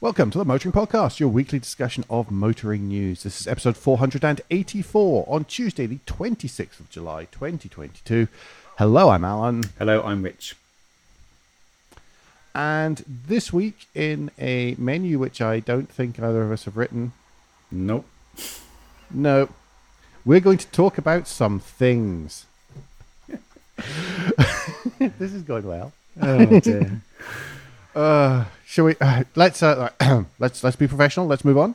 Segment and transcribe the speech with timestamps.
[0.00, 3.22] Welcome to the Motoring Podcast, your weekly discussion of motoring news.
[3.22, 8.28] This is episode 484 on Tuesday, the 26th of July, 2022.
[8.78, 9.64] Hello, I'm Alan.
[9.78, 10.54] Hello, I'm Rich.
[12.54, 17.12] And this week, in a menu which I don't think either of us have written,
[17.70, 18.06] Nope.
[19.10, 19.48] no,
[20.26, 22.44] we're going to talk about some things.
[24.98, 25.92] this is going well.
[26.20, 27.00] Oh dear.
[27.96, 28.94] Uh, shall we?
[29.00, 29.90] Uh, let's uh,
[30.38, 31.26] let's let's be professional.
[31.26, 31.74] Let's move on.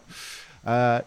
[0.66, 1.02] Uh,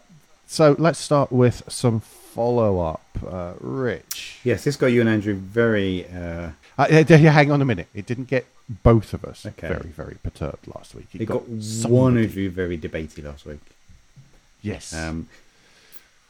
[0.46, 3.00] so let's start with some follow up.
[3.24, 6.06] Uh, Rich, yes, this got you and Andrew very.
[6.08, 7.86] Uh, uh, hang on a minute.
[7.94, 9.68] It didn't get both of us Okay.
[9.68, 11.06] very very perturbed last week.
[11.14, 13.60] it got one of you very debatey last week.
[14.62, 14.92] Yes.
[14.92, 15.28] Um,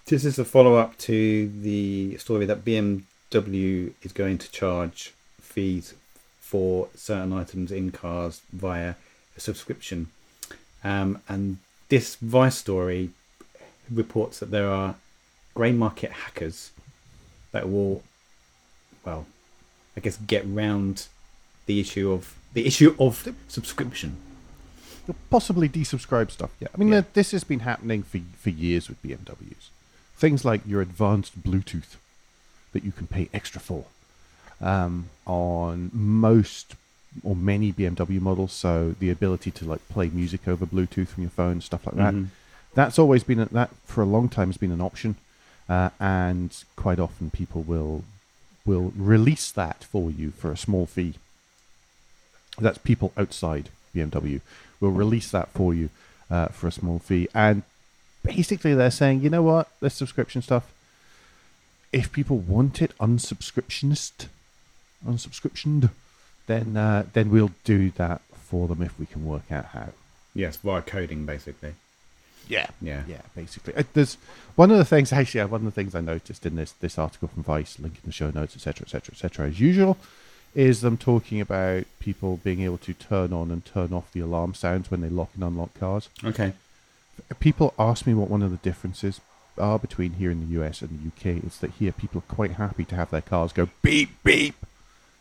[0.06, 5.94] this is a follow up to the story that BMW is going to charge fees
[6.54, 8.94] for certain items in cars via
[9.36, 10.06] a subscription.
[10.84, 11.58] Um, and
[11.88, 13.10] this Vice story
[13.90, 14.94] reports that there are
[15.54, 16.70] grey market hackers
[17.50, 18.04] that will,
[19.04, 19.26] well,
[19.96, 21.08] I guess, get round
[21.66, 24.16] the issue of the issue of subscription.
[25.08, 26.50] You'll possibly desubscribe stuff.
[26.60, 27.02] Yeah, I mean Yeah.
[27.14, 29.70] this has been happening for for years with BMWs.
[30.16, 31.96] Things like your advanced Bluetooth
[32.72, 33.86] that you can pay extra for
[34.64, 36.74] um, on most
[37.22, 38.52] or many BMW models.
[38.52, 42.14] So the ability to like play music over Bluetooth from your phone, stuff like that.
[42.14, 42.28] Mhm.
[42.74, 45.14] That's always been a, that for a long time has been an option,
[45.68, 48.02] uh, and quite often people will
[48.66, 51.14] will release that for you for a small fee.
[52.58, 54.40] That's people outside BMW
[54.80, 55.90] will release that for you
[56.30, 57.62] uh, for a small fee, and
[58.24, 60.72] basically they're saying, you know what, this subscription stuff.
[61.92, 64.26] If people want it unsubscriptionist,
[65.06, 65.90] unsubscriptioned,
[66.46, 69.88] then uh, then we'll do that for them if we can work out how.
[70.34, 71.74] Yes, via coding, basically.
[72.46, 73.04] Yeah, Yeah.
[73.08, 73.74] yeah, basically.
[73.74, 74.16] Uh, There's
[74.54, 75.40] one of the things actually.
[75.40, 78.02] uh, One of the things I noticed in this this article from Vice, link in
[78.04, 79.48] the show notes, etc., etc., etc.
[79.48, 79.96] As usual,
[80.54, 84.52] is them talking about people being able to turn on and turn off the alarm
[84.54, 86.08] sounds when they lock and unlock cars.
[86.22, 86.52] Okay.
[87.40, 89.20] People ask me what one of the differences
[89.56, 91.42] are between here in the US and the UK.
[91.44, 94.54] It's that here people are quite happy to have their cars go beep beep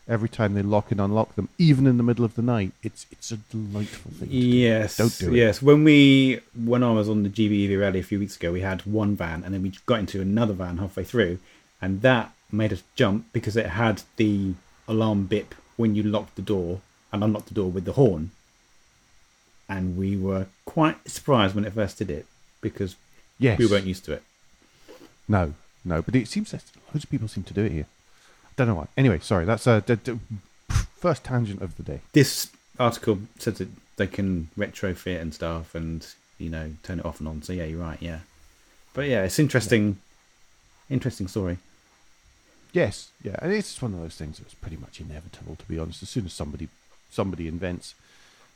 [0.07, 2.71] every time they lock and unlock them, even in the middle of the night.
[2.83, 4.29] It's it's a delightful thing.
[4.29, 4.35] To.
[4.35, 4.97] Yes.
[4.97, 5.37] Don't do it.
[5.37, 5.61] Yes.
[5.61, 8.81] When we when I was on the GBEV rally a few weeks ago, we had
[8.85, 11.39] one van, and then we got into another van halfway through,
[11.81, 14.53] and that made us jump because it had the
[14.87, 16.81] alarm bip when you locked the door
[17.11, 18.31] and unlocked the door with the horn.
[19.69, 22.25] And we were quite surprised when it first did it
[22.61, 22.95] because
[23.39, 23.57] Yes.
[23.57, 24.23] we weren't used to it.
[25.27, 25.53] No,
[25.83, 27.85] no, but it seems that loads of people seem to do it here.
[28.55, 28.87] Don't know why.
[28.97, 29.45] Anyway, sorry.
[29.45, 30.19] That's a d- d-
[30.97, 32.01] first tangent of the day.
[32.13, 32.49] This
[32.79, 36.05] article says that they can retrofit and stuff, and
[36.37, 37.41] you know turn it off and on.
[37.43, 38.01] So yeah, you're right.
[38.01, 38.19] Yeah,
[38.93, 39.97] but yeah, it's interesting.
[40.89, 41.57] Interesting story.
[42.73, 46.01] Yes, yeah, and it's one of those things that's pretty much inevitable, to be honest.
[46.03, 46.69] As soon as somebody
[47.09, 47.93] somebody invents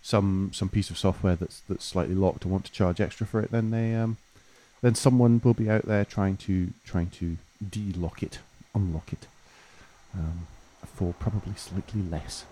[0.02, 3.42] some some piece of software that's that's slightly locked and want to charge extra for
[3.42, 4.18] it, then they um
[4.82, 7.38] then someone will be out there trying to trying to
[7.68, 8.40] de-lock it,
[8.76, 9.28] unlock it,
[10.14, 10.48] um,
[10.86, 12.46] for probably slightly less.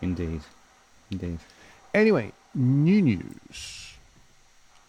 [0.00, 0.40] Indeed,
[1.10, 1.38] indeed.
[1.94, 3.94] Anyway, new news.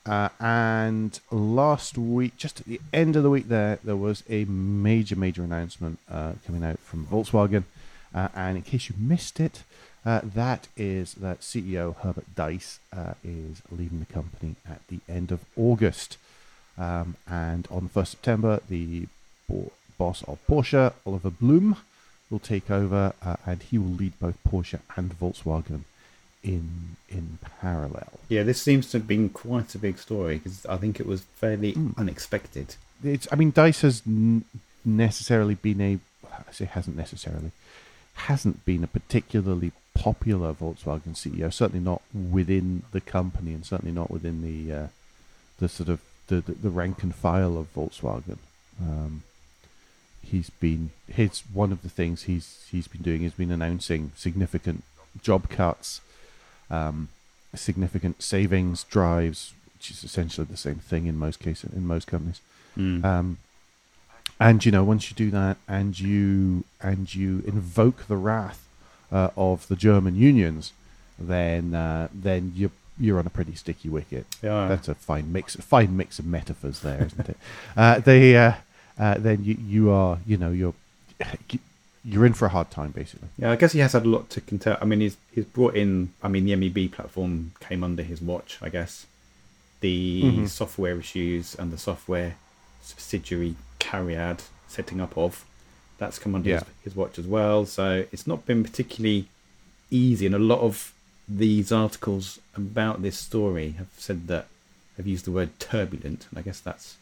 [0.06, 4.46] Uh, and last week, just at the end of the week, there there was a
[4.46, 7.64] major, major announcement uh, coming out from Volkswagen.
[8.16, 9.64] Uh, and in case you missed it,
[10.06, 15.32] uh, that is that CEO Herbert Diess uh, is leaving the company at the end
[15.32, 16.18] of August.
[16.78, 19.08] Um, and on the first September, the
[19.50, 21.78] bo- boss of Porsche, Oliver Blume,
[22.30, 25.82] will take over, uh, and he will lead both Porsche and Volkswagen
[26.44, 28.20] in in parallel.
[28.30, 31.22] Yeah, this seems to have been quite a big story because I think it was
[31.22, 32.76] fairly unexpected.
[33.04, 34.44] It's, I mean, Diess has n-
[34.84, 36.00] necessarily been a,
[36.32, 37.52] I say hasn't necessarily,
[38.14, 41.52] hasn't been a particularly popular Volkswagen CEO.
[41.52, 44.88] Certainly not within the company, and certainly not within the uh,
[45.60, 48.38] the sort of the, the, the rank and file of Volkswagen.
[48.82, 49.24] Um,
[50.32, 54.84] he's been his one of the things he's he's been doing has been announcing significant
[55.22, 56.02] job cuts,
[56.70, 57.10] um,
[57.56, 62.42] significant savings drives, which is essentially the same thing in most cases in most companies.
[62.78, 63.04] Mm.
[63.04, 63.38] Um,
[64.40, 68.68] and you know, once you do that, and you and you invoke the wrath
[69.12, 70.74] uh, of the German unions,
[71.18, 74.26] then uh, then you you're on a pretty sticky wicket.
[74.42, 74.68] Yeah.
[74.68, 77.38] That's a fine mix, fine mix of metaphors there, isn't it?
[77.76, 78.36] Uh, they
[79.00, 80.74] uh, then you you are you know you're
[82.06, 83.28] you're in for a hard time, basically.
[83.38, 84.78] Yeah, I guess he has had a lot to contend.
[84.82, 86.14] I mean, he's he's brought in.
[86.24, 88.58] I mean, the MEB platform came under his watch.
[88.62, 89.06] I guess
[89.82, 90.50] the Mhm.
[90.50, 92.36] software issues and the software
[92.82, 95.46] subsidiary Cariad setting up of
[96.00, 96.60] that's come under Yeah.
[96.60, 97.66] his, his watch as well.
[97.66, 99.28] So it's not been particularly
[99.92, 100.26] easy.
[100.26, 100.94] And a lot of
[101.28, 104.48] these articles about this story have said that
[104.96, 106.96] have used the word turbulent, and I guess that's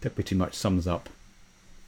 [0.00, 1.08] that pretty much sums up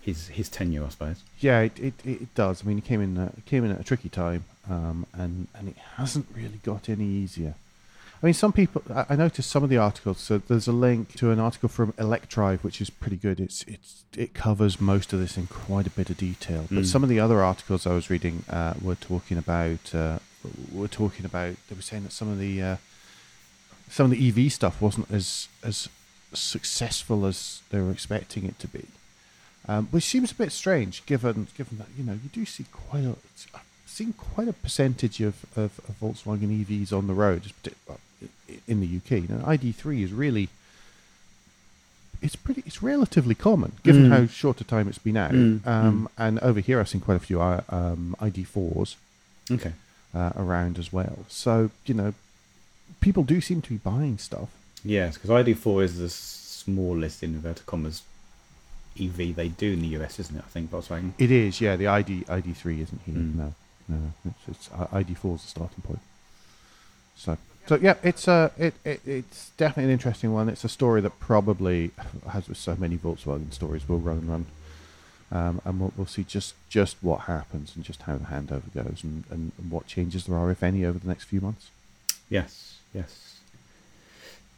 [0.01, 1.23] his his tenure, I suppose.
[1.41, 2.63] Yeah, it, it, it does.
[2.63, 5.69] I mean, he came in uh, came in at a tricky time, um, and and
[5.69, 7.55] it hasn't really got any easier.
[8.21, 8.83] I mean, some people.
[9.09, 10.19] I, noticed some of the articles.
[10.19, 13.39] So there's a link to an article from Electrive, which is pretty good.
[13.39, 16.67] It's it's it covers most of this in quite a bit of detail.
[16.69, 16.87] But Mm.
[16.87, 20.19] some of the other articles I was reading uh, were talking about uh,
[20.73, 21.55] were talking about.
[21.69, 22.77] They were saying that some of the uh,
[23.89, 25.89] some of the EV stuff wasn't as as
[26.35, 28.85] successful as they were expecting it to be
[29.67, 33.05] um, which seems a bit strange given given that you know you do see quite
[33.05, 33.15] a
[33.55, 37.75] I've seen quite a percentage of, of, of Volkswagen EVs on the road just partic-
[37.89, 39.23] well, i- i- in the UK.
[39.23, 40.49] You know, ID3 is really
[42.21, 44.11] it's pretty it's relatively common given Mm.
[44.11, 45.33] how short a time it's been out.
[45.33, 48.97] Mm, Um, And over here, I've seen quite a few uh, um, ID4s
[49.51, 49.73] Okay.
[50.15, 51.25] uh, around as well.
[51.29, 52.15] So you know,
[53.01, 54.49] people do seem to be buying stuff.
[54.85, 58.03] Yes, because ID4 is the smallest in inverted commas
[59.01, 60.45] EV they do in the US, isn't it?
[60.45, 61.13] I think Volkswagen.
[61.19, 61.77] It is, yeah.
[61.77, 63.15] The ID ID3 isn't here.
[63.15, 63.35] Mm.
[63.35, 63.55] No,
[63.89, 64.13] no.
[64.25, 66.01] It's, it's uh, ID4 is the starting point.
[67.17, 70.49] So, so yeah, it's uh, it, it it's definitely an interesting one.
[70.49, 71.91] It's a story that probably,
[72.33, 74.47] as with so many Volkswagen stories, will run and run,
[75.31, 79.03] um, and we'll, we'll see just just what happens and just how the handover goes
[79.03, 81.71] and, and, and what changes there are, if any, over the next few months.
[82.31, 83.38] Yes, yes.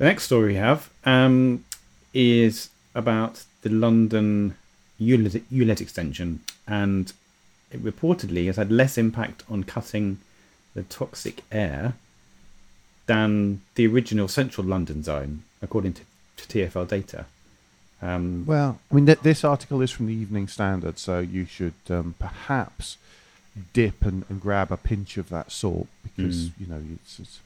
[0.01, 1.63] The next story we have um,
[2.15, 4.55] is about the London
[4.99, 7.13] ULEZ, ULEZ extension, and
[7.71, 10.17] it reportedly has had less impact on cutting
[10.73, 11.93] the toxic air
[13.05, 16.03] than the original central London zone, according to,
[16.39, 17.27] to TFL data.
[18.01, 21.75] Um, Well, I mean, th- this article is from the Evening Standard, so you should
[21.91, 22.97] um, perhaps
[23.75, 26.53] dip and, and grab a pinch of that salt because Mm.
[26.61, 27.41] you know it's, it's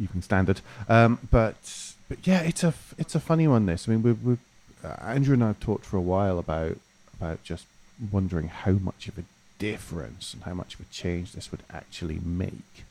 [0.00, 0.60] Evening Standard.
[0.88, 3.66] Um, but but yeah, it's a it's a funny one.
[3.66, 4.38] This, I mean, we we
[4.84, 6.78] uh, Andrew and I have talked for a while about
[7.18, 7.66] about just
[8.12, 9.24] wondering how much of a
[9.58, 12.84] difference and how much of a change this would actually make.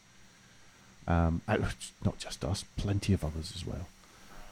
[1.07, 3.87] Um, not just us, plenty of others as well.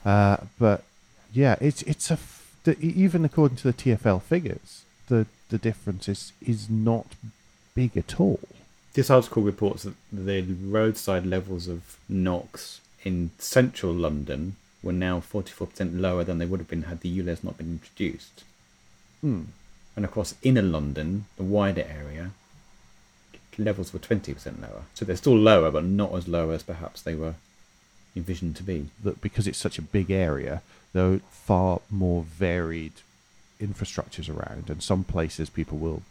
[0.04, 0.84] Uh, but
[1.32, 6.08] yeah, it's it's a f- the, even according to the TFL figures, the the difference
[6.08, 7.06] is is not
[7.74, 8.40] big at all.
[8.94, 14.54] This article reports that the roadside levels of NOx in central London
[14.84, 18.44] were now 44% lower than they would have been had the ULEZ not been introduced.
[19.20, 19.42] Hmm.
[19.96, 22.30] And across inner London, the wider area,
[23.58, 24.82] levels were 20% lower.
[24.94, 27.34] So they're still lower, but not as low as perhaps they were
[28.14, 28.90] envisioned to be.
[29.02, 30.62] That because it's such a big area,
[30.92, 32.92] there are far more varied
[33.60, 36.02] infrastructures around, and some places people will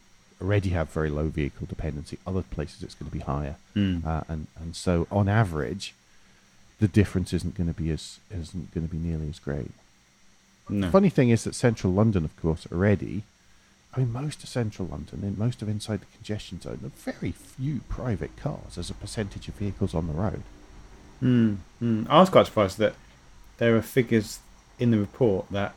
[0.41, 2.18] already have very low vehicle dependency.
[2.25, 4.06] Other places it's going to be higher, Mm.
[4.06, 5.94] uh, and and so on average,
[6.80, 9.71] the difference isn't going to be as isn't going to be nearly as great.
[10.69, 10.89] No.
[10.89, 13.24] Funny thing is that central London, of course, already.
[13.95, 17.13] I mean, most of central London and most of inside the congestion zone, there are
[17.13, 20.41] very few private cars as a percentage of vehicles on the road.
[21.21, 22.09] Mm, mm.
[22.09, 22.95] I was quite surprised that
[23.57, 24.40] there are figures
[24.80, 25.75] in the report that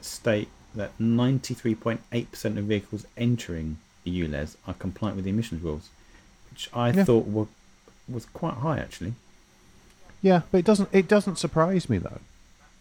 [0.00, 5.88] state that 93.8% of vehicles entering the ULEZ are compliant with the emissions rules,
[6.50, 7.04] which I Yeah.
[7.04, 7.46] thought were,
[8.08, 9.14] was quite high actually.
[10.22, 10.88] Yeah, but it doesn't.
[10.92, 12.20] It doesn't surprise me though.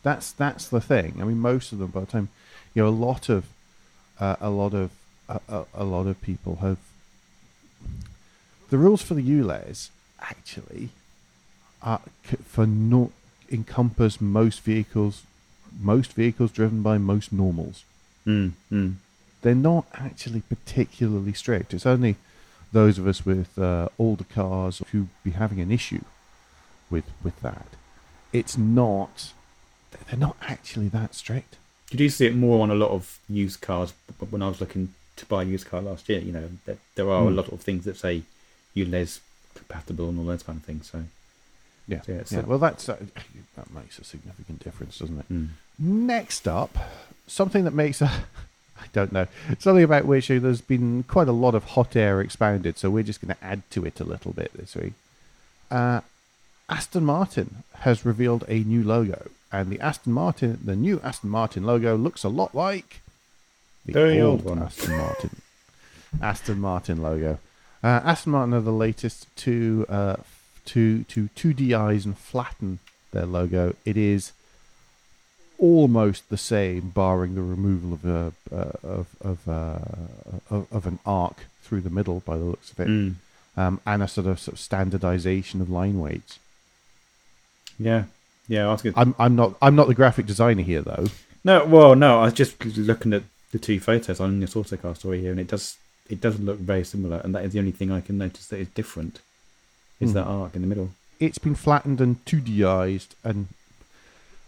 [0.03, 1.15] That's that's the thing.
[1.19, 2.29] I mean, most of them, by the time
[2.73, 3.45] you know, a lot of
[4.19, 4.91] uh, a lot of
[5.27, 6.77] a, a, a lot of people have
[8.69, 9.89] the rules for the ULEZ
[10.21, 10.89] actually
[11.81, 12.01] are
[12.45, 13.11] for not
[13.51, 15.23] encompass most vehicles,
[15.79, 17.83] most vehicles driven by most normals.
[18.25, 18.95] Mm, mm.
[19.41, 21.73] They're not actually particularly strict.
[21.73, 22.15] It's only
[22.71, 26.03] those of us with uh, older cars who be having an issue
[26.89, 27.67] with with that.
[28.33, 29.31] It's not.
[30.09, 31.55] They're not actually that strict.
[31.91, 33.93] You do see it more on a lot of used cars.
[34.19, 36.77] But when I was looking to buy a used car last year, you know, there,
[36.95, 37.35] there are a Mm.
[37.35, 38.23] lot of things that say
[38.75, 39.19] ULEZ
[39.53, 40.89] compatible and all those kind of things.
[40.91, 41.03] So,
[41.87, 42.41] Yeah, Yeah, it's yeah.
[42.41, 42.97] Well, that's uh,
[43.55, 45.31] that makes a significant difference, doesn't it?
[45.31, 45.47] mm.
[45.77, 46.77] Next up,
[47.27, 48.05] something that makes a
[48.79, 49.27] I don't know
[49.59, 52.77] something about which uh, there's been quite a lot of hot air expounded.
[52.77, 54.93] So we're just going to add to it a little bit this week.
[55.71, 56.01] Uh,
[56.69, 61.63] Aston Martin has revealed a new logo, and the Aston Martin, the new Aston Martin
[61.63, 63.01] logo, looks a lot like
[63.85, 64.63] the Very old, old one.
[64.63, 65.29] Aston Martin.
[66.21, 67.39] Aston Martin logo.
[67.83, 70.15] Uh, Aston Martin are the latest to uh,
[70.65, 72.79] to to 2DIs and flatten
[73.11, 73.75] their logo.
[73.85, 74.31] It is
[75.57, 80.99] almost the same, barring the removal of a uh, of of, uh, of of an
[81.05, 83.15] arc through the middle, by the looks of it, Mm.
[83.57, 86.37] um, and a sort of, sort of standardization of line weights.
[87.79, 88.03] Yeah,
[88.47, 88.67] yeah.
[88.67, 91.07] Was gonna, I'm I'm not I'm not the graphic designer here though.
[91.43, 92.19] no, well, no.
[92.21, 95.47] I was just looking at the two photos on this autocar story here, and it
[95.47, 95.77] does
[96.09, 98.59] it does look very similar, and that is the only thing I can notice that
[98.59, 99.21] is different.
[100.05, 100.15] Is Hmm.
[100.17, 100.89] that arc in the middle?
[101.19, 103.47] It's been flattened and 2Di'd, and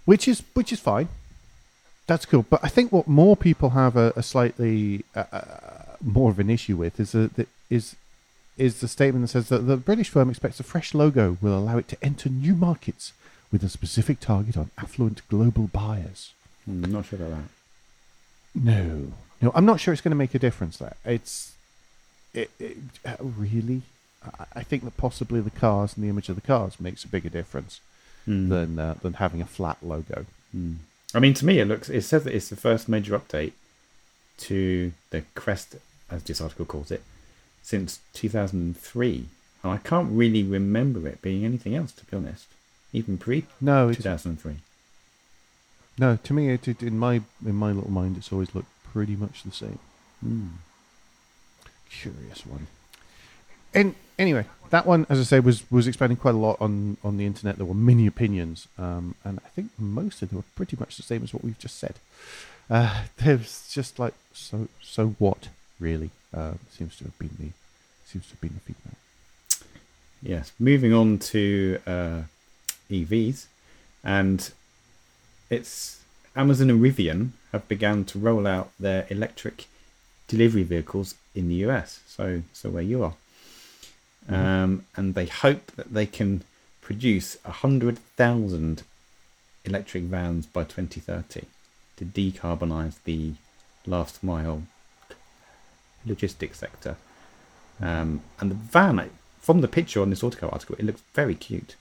[0.05, 1.07] which is which is fine.
[2.07, 2.45] That's cool.
[2.49, 6.49] But I think what more people have a, a slightly uh, uh, more of an
[6.49, 7.95] issue with is a, that is
[8.57, 11.77] is the statement that says that the British firm expects a fresh logo will allow
[11.77, 13.13] it to enter new markets
[13.51, 16.31] with a specific target on affluent global buyers.
[16.65, 17.49] Hmm, not sure about that.
[18.55, 19.11] No,
[19.41, 20.77] no, I'm not sure it's going to make a difference.
[20.77, 21.53] There, it's
[22.33, 23.81] it, it uh, really.
[24.55, 27.29] I, think that possibly the cars and the image of the cars makes a bigger
[27.29, 27.79] difference
[28.25, 28.49] Hmm.
[28.49, 30.25] than uh, than having a flat logo.
[30.51, 30.73] Hmm.
[31.15, 31.89] I mean, to me, it looks.
[31.89, 33.53] It says that it's the first major update
[34.39, 35.75] to the crest,
[36.11, 37.03] as this article calls it,
[37.63, 39.25] since 2003,
[39.63, 42.47] and I can't really remember it being anything else, to be honest.
[42.91, 44.57] Even pre no 2003.
[45.97, 46.17] no.
[46.21, 49.43] To me, it, it, in my in my little mind, it's always looked pretty much
[49.43, 49.79] the same.
[50.21, 50.47] Hmm.
[51.89, 52.67] Curious one.
[53.77, 57.17] And anyway, that one, as I say, was was expanding quite a lot on on
[57.17, 57.57] the internet.
[57.57, 61.03] There were many opinions, um, and I think most of them were pretty much the
[61.03, 61.95] same as what we've just said.
[62.69, 67.49] Uh, there's just like so so what really uh, seems to have been the
[68.05, 68.97] seems to have been the feedback.
[70.21, 70.51] Yes.
[70.59, 72.21] Moving on to uh,
[72.89, 73.45] EVs,
[74.03, 74.51] and
[75.49, 76.01] it's
[76.35, 79.65] Amazon and Rivian have begun to roll out their electric
[80.27, 82.01] delivery vehicles in the US.
[82.07, 83.13] So, so where you are,
[84.29, 86.43] um, and they hope that they can
[86.81, 88.83] produce a hundred thousand
[89.65, 91.45] electric vans by 2030
[91.97, 93.33] to decarbonize the
[93.85, 94.63] last mile
[96.05, 96.95] logistics sector.
[97.81, 101.75] Um, and the van, from the picture on this Autocar article, it looks very cute.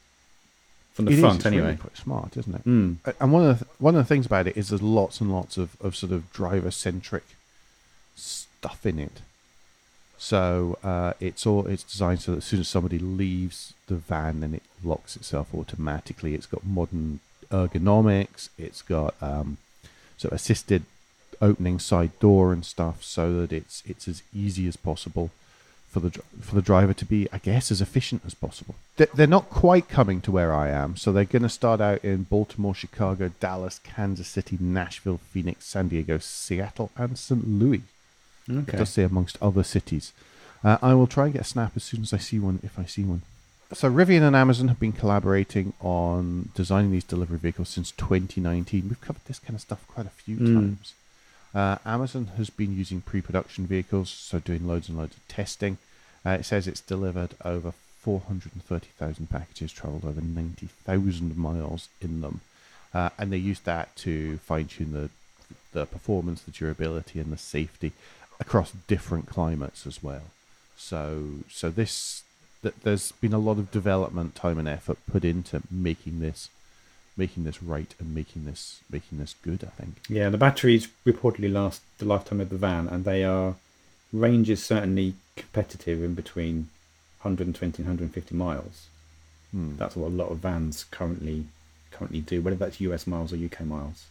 [0.93, 1.77] From the It is, front, really anyway.
[1.77, 2.65] quite smart, isn't it?
[2.65, 2.97] Mm.
[3.21, 5.59] And one of the one of the things about it is there's lots and lots
[5.59, 7.25] of, of sort of driver centric
[8.15, 9.21] stuff in it.
[10.19, 14.41] So uh, it's all it's designed so that as soon as somebody leaves the van,
[14.41, 16.35] then it locks itself automatically.
[16.35, 17.21] It's got modern
[17.51, 18.49] ergonomics.
[18.59, 19.59] It's got um,
[20.17, 20.85] sort of assisted
[21.41, 25.31] opening side door and stuff, so that it's it's as easy as possible
[25.89, 28.75] for the for the driver to be, I guess, as efficient as possible.
[28.97, 32.25] They're not quite coming to where I am, so they're going to start out in
[32.25, 37.47] Baltimore, Chicago, Dallas, Kansas City, Nashville, Phoenix, San Diego, Seattle, and St.
[37.47, 37.83] Louis.
[38.49, 38.79] It Okay.
[38.79, 40.13] does say amongst other cities.
[40.65, 42.79] Uh, I will try and get a snap as soon as I see one, if
[42.79, 43.23] I see one.
[43.73, 48.89] So Rivian and Amazon have been collaborating on designing these delivery vehicles since 2019.
[48.89, 50.55] We've covered this kind of stuff quite a few Mm.
[50.55, 50.93] times.
[51.55, 55.79] Uh, Amazon has been using pre-production vehicles, so doing loads and loads of testing.
[56.25, 57.73] Uh, it says it's delivered over
[58.03, 62.41] 430,000 packages, travelled over 90,000 miles in them,
[62.95, 65.11] uh, and they use that to fine-tune the
[65.73, 67.93] the performance, the durability, and the safety
[68.41, 70.23] across different climates as well.
[70.77, 72.23] So, so this
[72.63, 76.51] th- there's been a lot of development time and effort put into making this,
[77.17, 79.65] making this right and making this making this good.
[79.65, 79.97] I think.
[80.09, 83.57] Yeah, the batteries reportedly last the lifetime of the van, and they are
[84.13, 86.69] range is certainly competitive in between
[87.23, 88.87] 120 and 150 miles.
[89.51, 89.77] Hmm.
[89.77, 91.47] That's what a lot of vans currently
[91.91, 92.43] currently do.
[92.43, 94.07] Whether that's US miles or UK miles,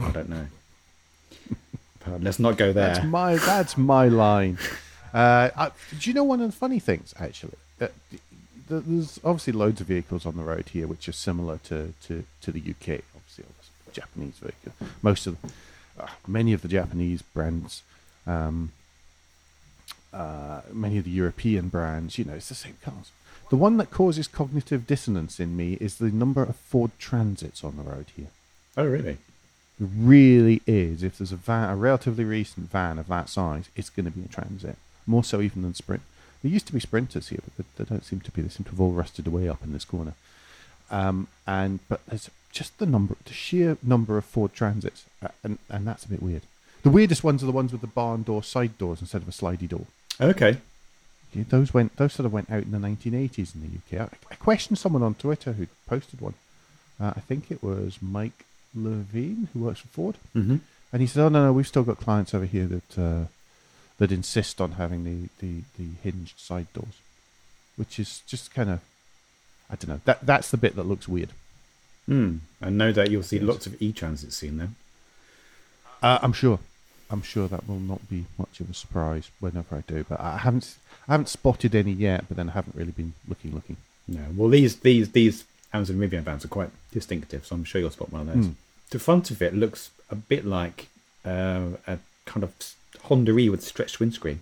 [0.00, 0.46] I don't know.
[2.12, 2.94] But let's not go there.
[2.94, 4.58] That's my that's my line.
[5.14, 7.56] Uh, I, do you know one of the funny things actually?
[7.80, 8.20] Uh, th-
[8.68, 12.24] th- there's obviously loads of vehicles on the road here which are similar to, to,
[12.42, 13.00] to the UK.
[13.16, 13.44] Obviously,
[13.94, 14.72] Japanese vehicle.
[15.00, 15.38] Most of
[15.98, 17.82] uh, many of the Japanese brands,
[18.26, 18.72] um,
[20.12, 22.18] uh, many of the European brands.
[22.18, 23.10] You know, it's the same cars.
[23.48, 27.78] The one that causes cognitive dissonance in me is the number of Ford Transits on
[27.78, 28.28] the road here.
[28.76, 29.16] oh, really?
[29.80, 31.02] It really is.
[31.02, 34.24] If there's a van, a relatively recent van of that size, it's going to be
[34.24, 34.76] a Transit.
[35.06, 36.02] More so even than Sprint.
[36.42, 38.42] There used to be Sprinters here, but they, they don't seem to be.
[38.42, 40.14] They seem to have all rusted away up in this corner.
[40.90, 45.58] Um, and but there's just the number, the sheer number of Ford Transits, uh, and
[45.68, 46.42] and that's a bit weird.
[46.82, 49.32] The weirdest ones are the ones with the barn door side doors instead of a
[49.32, 49.86] slidey door.
[50.20, 50.58] Okay.
[51.34, 54.08] Yeah, those went, those sort of went out in the 1980s in the UK.
[54.08, 56.34] I, I questioned someone on Twitter who posted one.
[57.00, 60.16] Uh, I think it was Mike Levine who works for Ford.
[60.34, 60.56] Mm-hmm.
[60.92, 63.24] And he said, "Oh no, no, we've still got clients over here that uh,
[63.98, 67.00] that insist on having the, the, the hinged side doors,
[67.76, 68.80] which is just kind of,
[69.68, 70.00] I don't know.
[70.04, 71.30] That that's the bit that looks weird.
[72.06, 72.36] Hmm.
[72.60, 74.76] And no doubt you'll see lots of e-transit soon then.
[76.02, 76.60] Uh, I'm sure.
[77.10, 80.04] I'm sure that will not be much of a surprise whenever I do.
[80.08, 82.24] But I haven't I haven't spotted any yet.
[82.28, 83.76] But then I haven't really been looking looking.
[84.06, 84.20] No.
[84.34, 88.12] Well, these these these Amazon Rivian vans are quite distinctive, so I'm sure you'll spot
[88.12, 88.46] one of those.
[88.46, 88.52] Hmm.
[88.90, 90.88] The front of it looks a bit like
[91.24, 92.52] uh, a kind of
[93.04, 94.40] Honda E with stretched windscreen.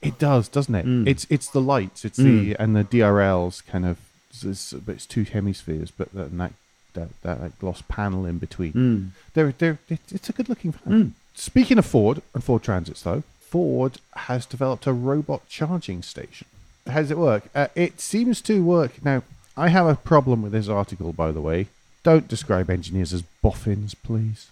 [0.00, 0.86] It does, doesn't it?
[0.86, 1.08] Mm.
[1.08, 2.04] It's it's the lights.
[2.04, 3.98] It's the and the DRLs kind of.
[4.30, 6.52] It's, but it's two hemispheres, but that that
[6.98, 8.72] that, that gloss panel in between.
[8.72, 9.08] Mm.
[9.34, 10.92] They're, they're, it's a good looking van.
[10.92, 11.10] Mm.
[11.34, 16.46] Speaking of Ford and Ford Transits, though, Ford has developed a robot charging station.
[16.86, 17.44] How does it work?
[17.54, 19.04] Uh, it seems to work.
[19.04, 19.22] Now,
[19.58, 21.66] I have a problem with this article, by the way.
[22.04, 24.50] Don't describe engineers as boffins, please.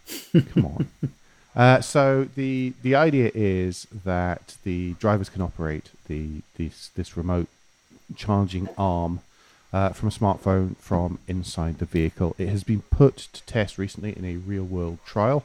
[0.53, 0.89] Come on.
[1.57, 7.49] Uh, so the the idea is that the drivers can operate the this this remote
[8.15, 9.21] charging arm
[9.73, 12.37] uh, from a smartphone from inside the vehicle.
[12.37, 15.45] It has been put to test recently in a real world trial,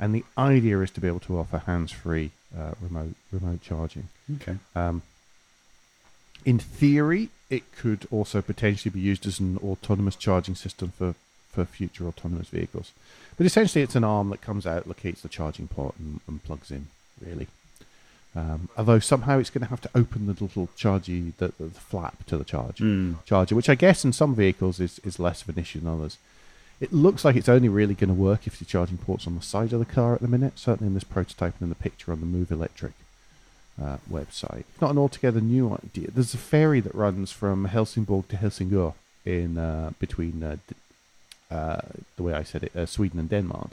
[0.00, 4.08] and the idea is to be able to offer hands free uh, remote remote charging.
[4.34, 4.56] Okay.
[4.74, 5.02] Um,
[6.46, 11.14] in theory, it could also potentially be used as an autonomous charging system for,
[11.50, 12.92] for future autonomous vehicles.
[13.36, 16.70] But essentially, it's an arm that comes out, locates the charging port, and, and plugs
[16.70, 16.86] in,
[17.20, 17.48] really.
[18.36, 22.24] Um, although somehow it's going to have to open the little chargy, the, the, flap
[22.26, 23.24] to the charge Mm.
[23.24, 26.16] charger, which I guess in some vehicles is, is less of an issue than others.
[26.78, 29.42] It looks like it's only really going to work if the charging port's on the
[29.42, 32.12] side of the car at the minute, certainly in this prototype and in the picture
[32.12, 32.92] on the Move Electric
[33.80, 34.64] uh, website.
[34.70, 36.10] It's not an altogether new idea.
[36.10, 40.56] There's a ferry that runs from Helsingborg to Helsingør in uh, between uh,
[41.50, 41.80] uh,
[42.16, 43.70] the way I said it, uh, Sweden and Denmark,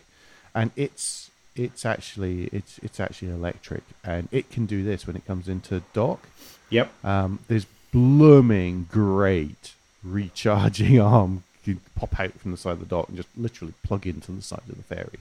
[0.54, 5.26] and it's it's actually it's it's actually electric, and it can do this when it
[5.26, 6.28] comes into dock.
[6.70, 6.92] Yep.
[7.06, 12.86] Um, there's blooming great recharging arm you can pop out from the side of the
[12.86, 15.20] dock and just literally plug into the side of the ferry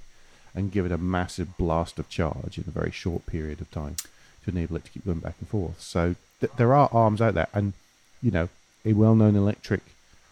[0.55, 3.97] and give it a massive blast of charge in a very short period of time
[4.44, 5.81] to enable it to keep going back and forth.
[5.81, 7.72] So th- there are arms out there, and
[8.22, 8.48] you know,
[8.85, 9.81] a well-known electric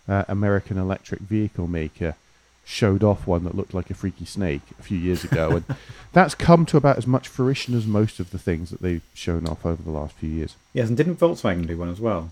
[0.08, 2.16] uh, American electric vehicle maker
[2.64, 5.64] showed off one that looked like a freaky snake a few years ago, and
[6.12, 9.46] that's come to about as much fruition as most of the things that they've shown
[9.46, 10.54] off over the last few years.
[10.72, 12.30] Yes, and didn't Volkswagen do one as well?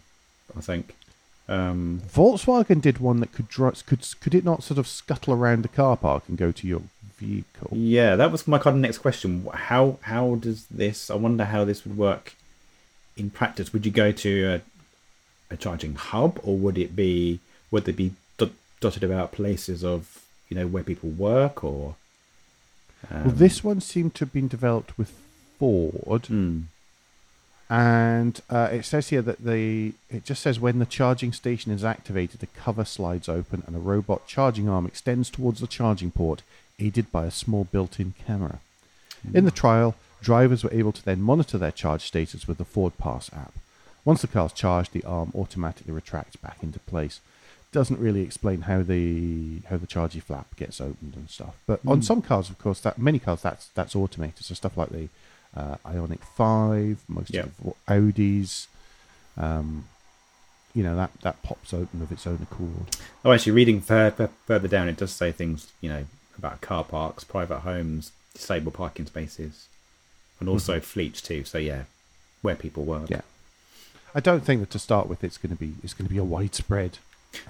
[0.56, 0.94] I think.
[1.48, 5.62] Um, Volkswagen did one that could dri- could could it not sort of scuttle around
[5.62, 6.82] the car park and go to your
[7.18, 7.76] vehicle?
[7.76, 9.46] yeah, that was my kind of next question.
[9.52, 11.10] How how does this?
[11.10, 12.34] I wonder how this would work
[13.16, 13.72] in practice.
[13.72, 14.62] Would you go to
[15.50, 18.50] a, a charging hub, or would it be would they be dot,
[18.80, 21.96] dotted about places of you know where people work, or?
[23.10, 25.12] Um, well, this one seemed to have been developed with
[25.58, 26.62] Ford, hmm.
[27.70, 31.84] and uh, it says here that the it just says when the charging station is
[31.84, 36.42] activated, the cover slides open and a robot charging arm extends towards the charging port,
[36.78, 38.60] aided by a small built-in camera.
[39.34, 42.96] In the trial, drivers were able to then monitor their charge status with the Ford
[42.98, 43.52] Pass app.
[44.04, 47.20] Once the car's charged, the arm automatically retracts back into place.
[47.72, 51.54] Doesn't really explain how the how the chargy flap gets opened and stuff.
[51.66, 52.04] But on Mm.
[52.04, 54.44] some cars, of course, that many cars that's that's automated.
[54.46, 55.08] So stuff like the
[55.54, 57.42] uh, Ioniq Five, most Yeah.
[57.42, 58.68] of Audis,
[59.36, 59.84] um,
[60.74, 62.96] you know that that pops open of its own accord.
[63.24, 66.06] Oh, actually, reading fur- fur- further down, it does say things you know
[66.38, 69.66] about car parks, private homes, disabled parking spaces,
[70.40, 71.44] and also fleets too.
[71.44, 71.84] So yeah,
[72.42, 73.10] where people work.
[73.10, 73.22] Yeah.
[74.14, 76.18] I don't think that to start with it's going to be it's going to be
[76.18, 76.98] a widespread.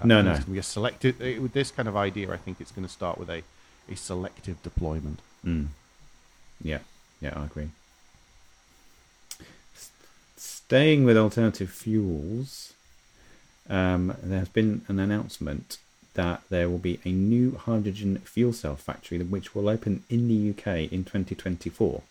[0.01, 0.31] uh, No, no.
[0.31, 2.33] It's going to be a selected uh, with this kind of idea.
[2.33, 3.43] I think it's going to start with a
[3.91, 5.21] a selective deployment.
[5.47, 5.69] Mm.
[6.63, 6.81] Yeah,
[7.21, 7.69] yeah, I agree.
[9.75, 9.91] S-
[10.37, 12.73] Staying with alternative fuels,
[13.71, 15.79] um, there has been an announcement
[16.19, 20.51] that there will be a new hydrogen fuel cell factory which will open in the
[20.51, 22.03] UK in 2024.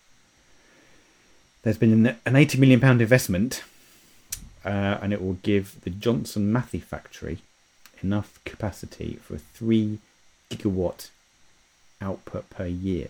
[1.63, 3.63] There's been an, an 80 million pound investment,
[4.63, 7.39] uh, and it will give the Johnson Matthey factory
[8.01, 9.99] enough capacity for a three
[10.49, 11.09] gigawatt
[12.01, 13.09] output per year.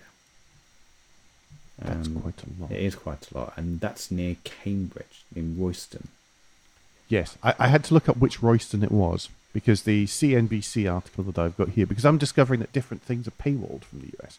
[1.78, 2.72] That's Um, quite a lot.
[2.72, 6.08] It is quite a lot, and that's near Cambridge in Royston.
[7.08, 11.24] Yes, I, I had to look up which Royston it was because the CNBC article
[11.24, 14.38] that I've got here, because I'm discovering that different things are paywalled from the US.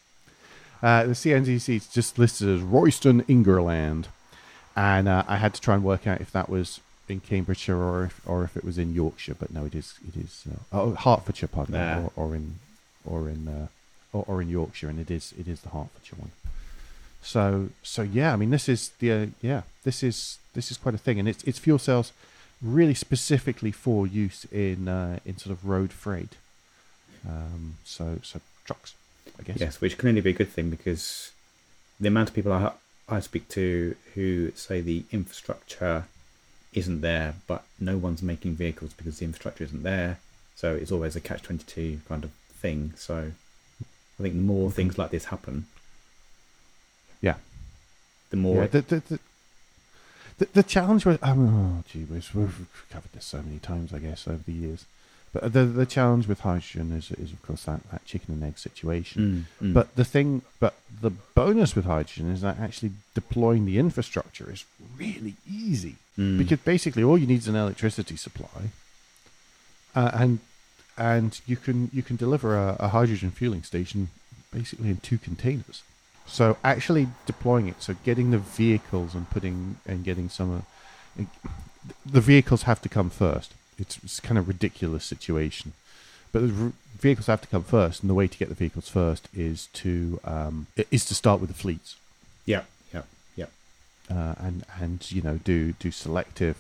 [0.81, 4.05] Uh, the CNBC is just listed as Royston, Ingerland,
[4.77, 6.79] and uh, I had to try and work out if that was
[7.09, 9.35] in Cambridgeshire or if, or if it was in Yorkshire.
[9.35, 12.03] But no, it is it is uh, oh Hertfordshire, pardon, me, Nah.
[12.05, 12.55] or, or in
[13.05, 13.67] or in uh,
[14.13, 16.31] or, or in Yorkshire, and it is it is the Hertfordshire one.
[17.23, 20.95] So so yeah, I mean this is the uh, yeah this is this is quite
[20.95, 22.13] a thing, and it's it's fuel cells
[22.61, 26.35] really specifically for use in uh, in sort of road freight.
[27.29, 28.95] Um, so so trucks,
[29.39, 29.61] I guess.
[29.61, 31.33] Yes, which can only be a good thing because
[32.01, 32.73] the amount of people I
[33.09, 36.05] I speak to who say the infrastructure
[36.75, 40.19] isn't there, but no one's making vehicles because the infrastructure isn't there.
[40.55, 42.93] So it's always a catch twenty two kind of thing.
[42.97, 43.33] So
[44.19, 45.67] I think the more things like this happen,
[47.21, 47.37] Yeah.
[48.31, 49.19] the more Yeah, the, the, the,
[50.39, 53.99] the, the challenge with um, oh gee whiz, we've covered this so many times I
[53.99, 54.85] guess over the years,
[55.33, 58.59] but the the challenge with hydrogen is is of course that, that chicken and egg
[58.59, 59.47] situation.
[59.61, 59.75] Mm, mm.
[59.75, 64.65] But the thing, but the bonus with hydrogen is that actually deploying the infrastructure is
[64.97, 66.37] really easy Mm.
[66.37, 68.71] because basically all you need is an electricity supply,
[69.95, 70.41] uh, and
[70.97, 74.09] and you can you can deliver a, a hydrogen fueling station
[74.53, 75.83] basically in two containers.
[76.29, 80.65] So actually deploying it, so getting the vehicles and putting and getting some,
[81.19, 81.25] uh,
[82.05, 83.53] the vehicles have to come first.
[83.79, 85.73] It's, it's kind of ridiculous situation,
[86.33, 89.29] but the vehicles have to come first, and the way to get the vehicles first
[89.35, 91.97] is to um, is to start with the fleets
[92.49, 92.63] yeah,
[92.95, 93.03] yeah,
[93.37, 93.47] yeah.
[94.11, 96.57] uh, and and you know do do selective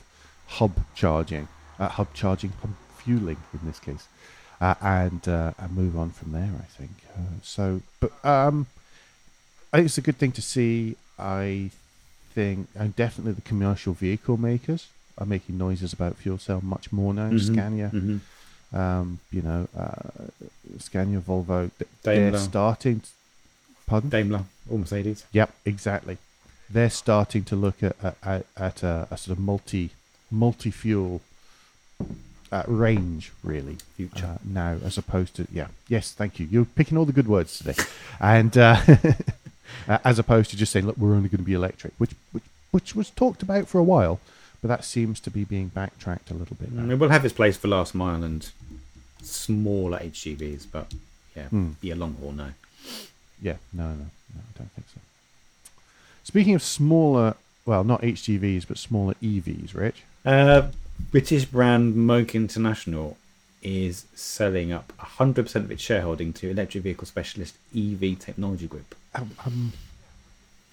[0.47, 4.07] hub charging, uh, hub charging, hub fueling in this case,
[4.61, 6.53] uh, and uh, and move on from there.
[6.59, 7.81] I think uh, so.
[8.01, 8.67] But um,
[9.73, 10.97] I think it's a good thing to see.
[11.19, 11.71] I
[12.35, 14.87] think and definitely the commercial vehicle makers
[15.19, 17.31] are making noises about fuel cell much more now.
[17.31, 18.21] Mhm, Scania, mhm.
[18.73, 20.29] um, you know, uh,
[20.79, 22.39] Scania, Volvo, th- they're Daimler.
[22.39, 23.03] starting.
[23.87, 24.11] Pardon?
[24.11, 25.25] Daimler or Mercedes.
[25.33, 26.19] Yep, exactly.
[26.71, 29.91] They're starting to look at at, at, at a, a sort of multi
[30.31, 31.21] multi fuel
[32.53, 34.27] uh, range, really, Future.
[34.27, 36.47] uh, now as opposed to yeah, yes, thank you.
[36.51, 37.75] You're picking all the good words today,
[38.21, 38.81] and uh,
[39.89, 42.45] uh, as opposed to just saying, look, we're only going to be electric, which which
[42.71, 44.21] which was talked about for a while,
[44.61, 46.71] but that seems to be being backtracked a little bit.
[46.73, 46.83] now.
[46.83, 48.51] Mm, It will have its place for last mile and
[49.23, 50.93] smaller HGVs, but
[51.37, 51.49] yeah,
[51.81, 52.51] be a long haul no.
[53.41, 53.95] Yeah, no, no,
[54.35, 55.01] no, I don't think so.
[56.25, 60.03] Speaking of smaller, well, not HGVs, but smaller EVs, Rich.
[60.27, 60.69] Uh,
[61.11, 63.17] British brand Moke International
[63.63, 68.95] is selling up 100% of its shareholding to electric vehicle specialist EV Technology Group.
[69.15, 69.73] um, um,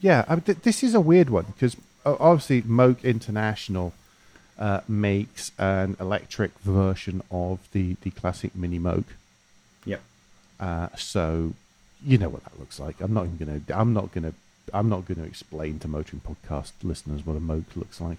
[0.02, 3.94] yeah, I mean, th- this is a weird one because obviously Moke International
[4.60, 9.16] uh, makes an electric version of the, the classic Mini Moke.
[9.86, 10.02] Yep.
[10.60, 11.54] Uh, so
[12.04, 13.02] you know what that looks like.
[13.02, 13.62] I'm not even gonna.
[13.80, 14.34] I'm not gonna.
[14.74, 18.18] I'm not gonna explain to motoring podcast listeners what a Moke looks like.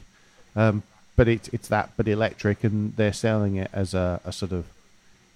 [0.54, 0.82] Um,
[1.16, 4.66] but it's it's that, but electric, and they're selling it as a, a sort of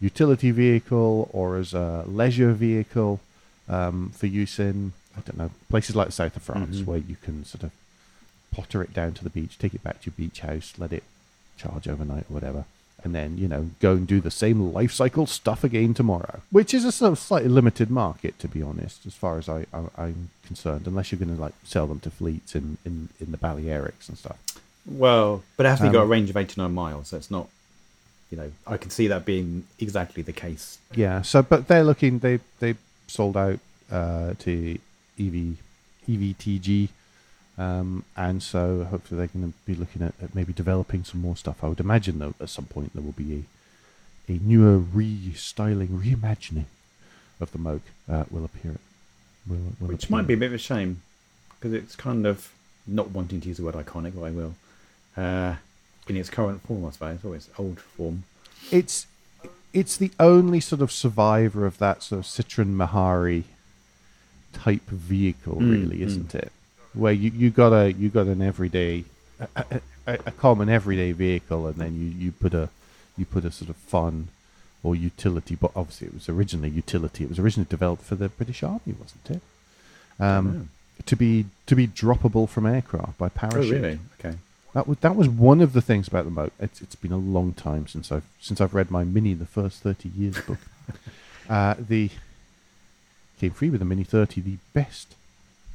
[0.01, 3.21] utility vehicle or as a leisure vehicle
[3.69, 6.85] um, for use in I don't know places like the south of France Mhm.
[6.87, 7.71] where you can sort of
[8.53, 11.05] potter it down to the beach, take it back to your beach house, let it
[11.57, 12.65] charge overnight or whatever,
[13.05, 16.41] and then you know go and do the same life cycle stuff again tomorrow.
[16.51, 19.67] Which is a sort of slightly limited market, to be honest, as far as I,
[19.73, 23.31] I I'm concerned, unless you're going to like sell them to fleets in in in
[23.33, 24.39] the Balearics and stuff.
[24.87, 27.49] Well, but it has to Um, got a range of 89 miles, so it's not,
[28.31, 30.79] you know, I can see that being exactly the case.
[30.95, 31.23] Yeah.
[31.23, 32.19] So, but they're looking.
[32.21, 32.75] They they
[33.07, 33.59] sold out
[33.91, 34.79] uh, to
[35.19, 35.57] EV
[36.09, 36.89] EVTG,
[37.59, 41.37] um, and so hopefully they're going to be looking at, at maybe developing some more
[41.37, 41.63] stuff.
[41.63, 43.43] I would imagine though at some point there will be a
[44.33, 46.67] a newer restyling, reimagining
[47.41, 48.77] of the Moke uh, will appear.
[49.47, 50.17] Will, will Which appear.
[50.19, 51.03] might be a bit of a shame
[51.59, 52.53] because it's kind of
[52.87, 54.55] not wanting to use the word iconic, but I will.
[55.21, 55.57] Uh,
[56.09, 58.25] in its current form, I suppose, or its old form.
[58.71, 59.07] it's
[59.73, 63.45] it's the only sort of survivor of that sort of Citroen Mehari
[64.53, 66.07] type vehicle, Mm, really, mm.
[66.07, 66.51] isn't it?
[66.95, 69.05] Where you, you got a you got an everyday
[69.55, 72.69] a, a, a, common everyday vehicle, and then you, you put a
[73.17, 74.29] you put a sort of fun
[74.83, 75.55] or utility.
[75.55, 77.25] But obviously, it was originally utility.
[77.25, 79.43] It was originally developed for the British Army, wasn't it?
[80.19, 80.71] Um,
[81.07, 83.73] to be to be droppable from aircraft by oh, parachute.
[83.73, 83.99] really?
[84.19, 84.37] Okay.
[84.73, 86.53] That was that was one of the things about the Moke.
[86.61, 89.83] It's, it's been a long time since I've since I've read my Mini the first
[89.83, 90.59] thirty years book.
[91.49, 92.11] uh, the
[93.41, 95.15] came free with the Mini thirty, the best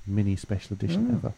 [0.08, 1.15] Mini special edition Oh.
[1.17, 1.34] ever.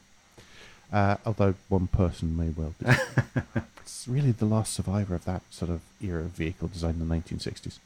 [0.91, 2.85] Uh, although one person may well be.
[3.81, 7.05] it's really the last survivor of that sort of era of vehicle design in the
[7.05, 7.79] nineteen sixties.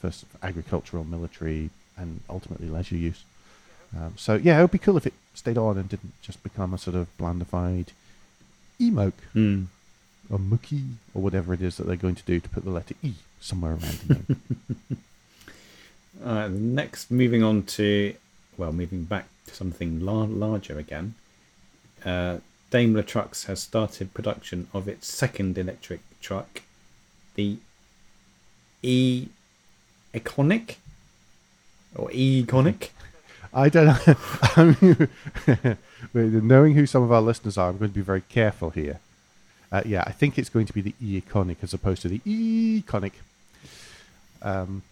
[0.00, 3.22] First agricultural, military, and ultimately leisure use.
[3.94, 6.72] Um, so yeah, it would be cool if it stayed on and didn't just become
[6.72, 7.88] a sort of blandified
[8.80, 9.64] emoke Hmm.
[10.30, 12.94] or Mookie or whatever it is that they're going to do to put the letter
[13.02, 14.96] E somewhere around the.
[16.24, 18.14] Uh, next, moving on to,
[18.56, 21.14] well, moving back to something lar- larger again.
[22.04, 22.38] Uh,
[22.70, 26.62] Daimler Trucks has started production of its second electric truck,
[27.34, 27.56] the
[28.82, 29.26] E
[30.14, 30.76] Iconic
[31.94, 32.90] or E Iconic.
[33.52, 35.76] I don't know.
[36.14, 39.00] Knowing who some of our listeners are, I'm going to be very careful here.
[39.72, 43.14] Uh, yeah, I think it's going to be the E-Iconic as opposed to the E-Conic.
[44.42, 44.82] Um,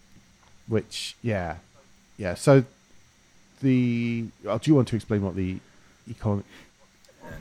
[0.68, 1.57] which, yeah,
[2.16, 2.35] yeah.
[2.35, 2.64] So
[3.62, 5.59] the oh, do you want to explain what the
[6.09, 6.44] iconic,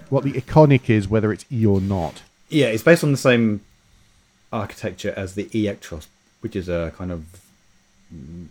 [0.09, 2.23] what the iconic is, whether it's E or not?
[2.49, 3.61] Yeah, it's based on the same
[4.51, 6.07] architecture as the E-Actros,
[6.39, 7.25] which is a kind of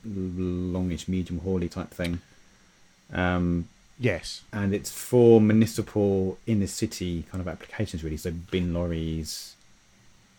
[0.05, 2.20] longish, medium hauly type thing.
[3.12, 4.42] Um, Yes.
[4.53, 8.19] and it's for municipal inner city kind of applications, really.
[8.19, 9.55] So bin lorries,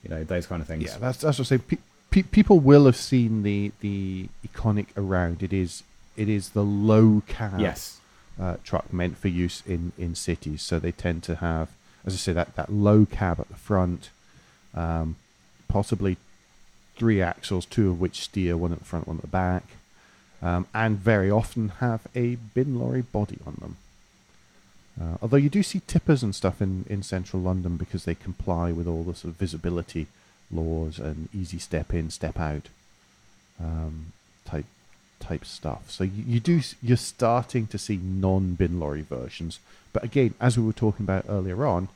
[0.03, 0.83] you know, those kind of things.
[0.83, 1.61] Yeah, that's that's what I'm saying.
[1.67, 1.77] Pe-
[2.11, 5.41] pe- people will have seen the the iconic around.
[5.41, 5.83] It is
[6.17, 7.99] it is the low cab yes.
[8.39, 10.63] uh, truck meant for use in, in cities.
[10.63, 11.69] So they tend to have,
[12.05, 14.09] as I say, that, that low cab at the front,
[14.73, 15.15] um,
[15.67, 16.17] possibly
[16.95, 19.63] three axles, two of which steer, one at the front, one at the back,
[20.41, 23.77] um, and very often have a bin lorry body on them.
[24.99, 28.71] Uh, although you do see tippers and stuff in, in central London because they comply
[28.71, 30.07] with all the sort of visibility
[30.51, 32.69] laws and easy step in, step out
[33.59, 34.13] um,
[34.45, 34.65] type
[35.19, 35.89] type stuff.
[35.89, 39.59] So you, you do you're starting to see non bin lorry versions,
[39.93, 41.89] but again, as we were talking about earlier on,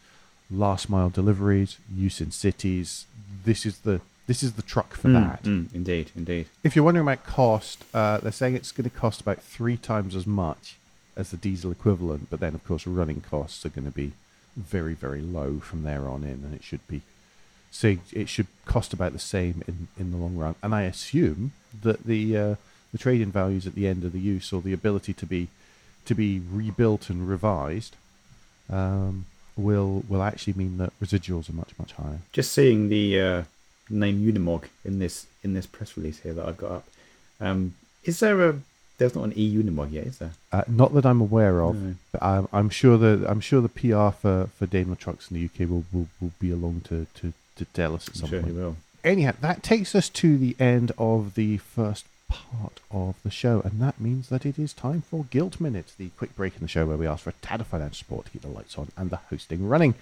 [0.50, 3.06] last mile deliveries, use in cities.
[3.44, 5.44] This is the this is the truck for Mm, that.
[5.44, 6.46] mm, indeed, indeed.
[6.64, 10.16] If you're wondering about cost, uh, they're saying it's going to cost about three times
[10.16, 10.78] as much
[11.18, 14.14] as the diesel equivalent, but then of course running costs are going to be
[14.56, 17.02] very very low from there on in, and it should be
[17.72, 20.56] so it should cost about the same in, in the long run.
[20.64, 22.56] And I assume that the uh,
[22.94, 25.48] the trade-in values at the end of the use or the ability to be
[26.06, 27.96] to be rebuilt and revised
[28.70, 29.26] um,
[29.58, 32.20] will will actually mean that residuals are much much higher.
[32.32, 33.44] Just seeing the uh,
[33.92, 36.88] name Unimog in this in this press release here that I've got up.
[37.40, 38.60] Um, is there a?
[38.98, 40.32] There's not an E Unimog yet, is there?
[40.52, 41.96] Uh, not that I'm aware of, No.
[42.12, 45.46] but I'm, I'm sure that I'm sure the PR for, for Daimler Trucks in the
[45.46, 48.54] UK will, will, will be along to, to, to tell us at some sure point.
[48.56, 48.76] will.
[49.04, 53.82] Anyhow, that takes us to the end of the first part of the show, and
[53.82, 56.86] that means that it is time for Guilt Minute, the quick break in the show
[56.86, 59.10] where we ask for a tad of financial support to keep the lights on and
[59.10, 59.96] the hosting running.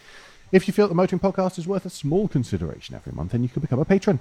[0.51, 3.49] If you feel the Motoring Podcast is worth a small consideration every month, then you
[3.49, 4.19] can become a patron.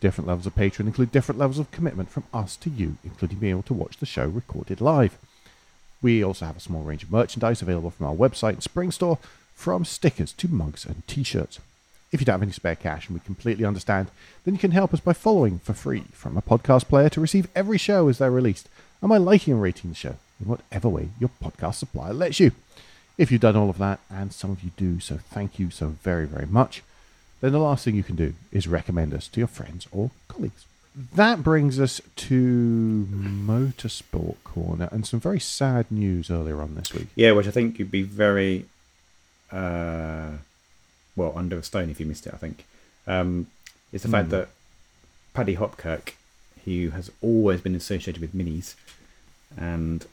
[0.00, 3.50] Different levels of patron include different levels of commitment from us to you, including being
[3.50, 5.18] able to watch the show recorded live.
[6.00, 9.18] We also have a small range of merchandise available from our website and Spring Store,
[9.54, 11.60] from stickers to mugs and t-shirts.
[12.10, 14.08] If you don't have any spare cash, and we completely understand,
[14.44, 17.48] then you can help us by following for free from a podcast player to receive
[17.54, 18.68] every show as they're released,
[19.02, 22.52] and by liking and rating the show in whatever way your podcast supplier lets you.
[23.18, 25.88] If you've done all of that, and some of you do, so thank you so
[26.02, 26.82] very, very much,
[27.40, 30.64] then the last thing you can do is recommend us to your friends or colleagues.
[31.14, 37.08] That brings us to Motorsport Corner and some very sad news earlier on this week.
[37.14, 38.64] Yeah, which I think you'd be very,
[39.52, 40.32] uh,
[41.14, 42.32] well, under a stone if you missed it.
[42.34, 42.64] I think
[43.06, 43.46] um,
[43.92, 44.30] it's the fact Hmm.
[44.32, 44.48] that
[45.34, 46.12] Paddy Hopkirk,
[46.64, 48.74] who has always been associated with minis,
[49.56, 50.04] and.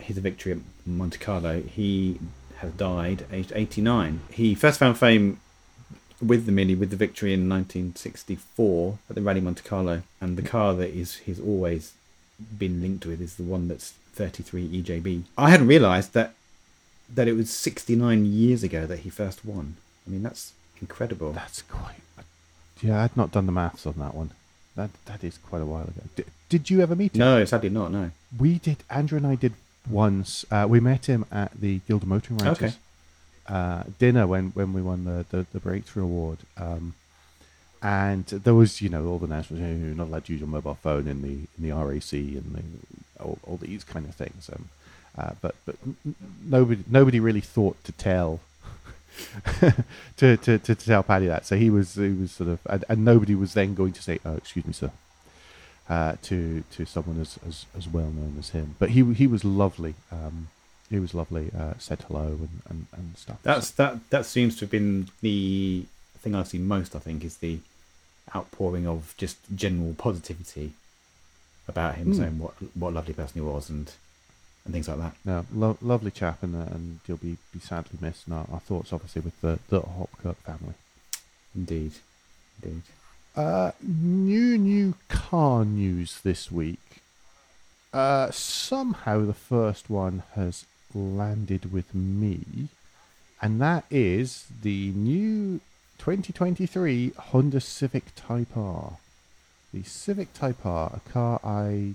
[0.00, 2.18] His victory at Monte Carlo, he
[2.58, 4.20] has died aged 89.
[4.30, 5.40] He first found fame
[6.20, 10.42] with the Mini with the victory in 1964 at the Rally Monte Carlo, and the
[10.42, 11.92] car that is he's always
[12.58, 15.22] been linked with is the one that's 33 EJB.
[15.36, 16.34] I hadn't realised that
[17.08, 19.76] that it was 69 years ago that he first won.
[20.06, 21.32] I mean that's incredible.
[21.32, 21.96] That's quite.
[22.82, 24.30] Yeah, I'd not done the maths on that one.
[24.76, 26.02] That that is quite a while ago.
[26.14, 27.20] Did, did you ever meet him?
[27.20, 27.90] No, sadly not.
[27.90, 28.10] No.
[28.38, 28.78] We did.
[28.90, 29.54] Andrew and I did
[29.90, 30.44] once.
[30.50, 32.74] Uh, we met him at the Guild of Motoring Writers Okay.
[33.48, 36.38] uh, dinner when, when we won the, the, the Breakthrough Award.
[36.56, 36.94] Um,
[37.82, 40.74] and there was, you know, all the national, you're not allowed to use your mobile
[40.74, 44.50] phone in the in the RAC and the, all, all these kind of things.
[44.52, 44.68] Um,
[45.16, 45.76] uh, but but
[46.44, 48.40] nobody nobody really thought to tell
[50.16, 51.46] to, to, to tell Paddy that.
[51.46, 54.18] So he was he was sort of and, and nobody was then going to say,
[54.24, 54.90] "Oh, excuse me, sir,"
[55.88, 58.76] uh, to to someone as, as as well known as him.
[58.78, 59.94] But he he was lovely.
[60.12, 60.48] Um,
[60.90, 61.50] he was lovely.
[61.56, 63.38] Uh, said hello and, and, and stuff.
[63.42, 64.08] That's that.
[64.10, 65.84] That seems to have been the
[66.20, 66.94] thing I've seen most.
[66.96, 67.58] I think is the
[68.34, 70.72] outpouring of just general positivity
[71.66, 72.14] about him, Hmm.
[72.14, 73.92] saying what what a lovely person he was, and
[74.64, 75.14] and things like that.
[75.24, 78.26] No, lo- lovely chap, and uh, and you'll be, be sadly missed.
[78.26, 80.74] And our, our thoughts, obviously, with the the Hopkirk family.
[81.54, 81.92] Indeed,
[82.62, 82.82] indeed.
[83.38, 86.80] Uh, new new car news this week.
[87.92, 92.66] uh, somehow the first one has landed with me,
[93.40, 95.60] and that is the new
[95.98, 98.96] 2023 Honda Civic Type R.
[99.72, 101.94] The Civic Type R, a car I.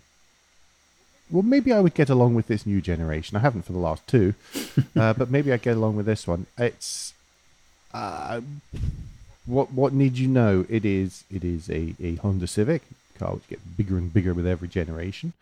[1.29, 3.35] Well, maybe I would get along with this new generation.
[3.35, 4.33] I haven't for the last two,
[4.95, 6.45] uh, but maybe I get along with this one.
[6.57, 7.13] It's.
[7.93, 8.39] Uh,
[9.45, 10.65] what what need you know?
[10.69, 12.83] It is it is a, a Honda Civic
[13.17, 15.33] car which gets bigger and bigger with every generation.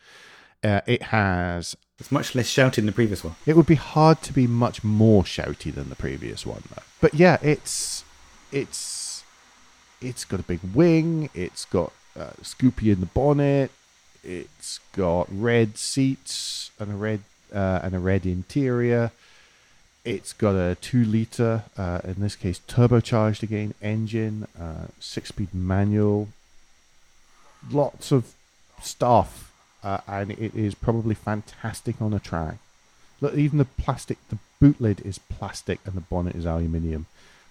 [0.64, 1.76] Uh, it has.
[2.00, 3.36] It's much less shouty than the previous one.
[3.46, 6.84] It would be hard to be much more shouty than the previous one, though.
[7.00, 8.04] But yeah, it's
[8.52, 9.24] it's
[10.02, 11.30] it's got a big wing.
[11.34, 13.72] It's got uh, Scoopy in the bonnet.
[14.24, 17.22] It's got red seats and a red
[17.54, 19.12] uh, and a red interior.
[20.04, 25.54] It's got a two liter, uh, in this case, turbocharged again engine, uh, six speed
[25.54, 26.30] manual.
[27.70, 28.34] Lots of
[28.82, 32.58] stuff, uh, and it is probably fantastic on a track.
[33.22, 37.06] Look, even the plastic, the boot lid is plastic, and the bonnet is aluminium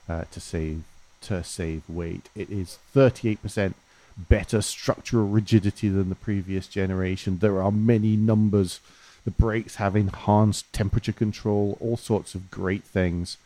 [0.09, 0.83] uh, to save
[1.23, 2.29] to save weight.
[2.35, 3.77] It is thirty eight percent
[4.19, 7.39] better structural rigidity than the previous generation.
[7.39, 8.81] There are many numbers
[9.25, 13.37] the brakes have enhanced temperature control, all sorts of great things.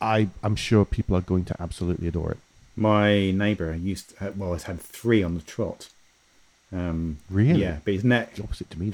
[0.00, 2.38] I I'm sure people are going to absolutely adore it.
[2.76, 5.88] My neighbour used to, well, has had three on the trot.
[6.72, 7.60] Um, Really?
[7.62, 8.92] Yeah, but he's now The opposite to me.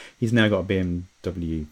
[0.20, 1.66] He's now got a BMW.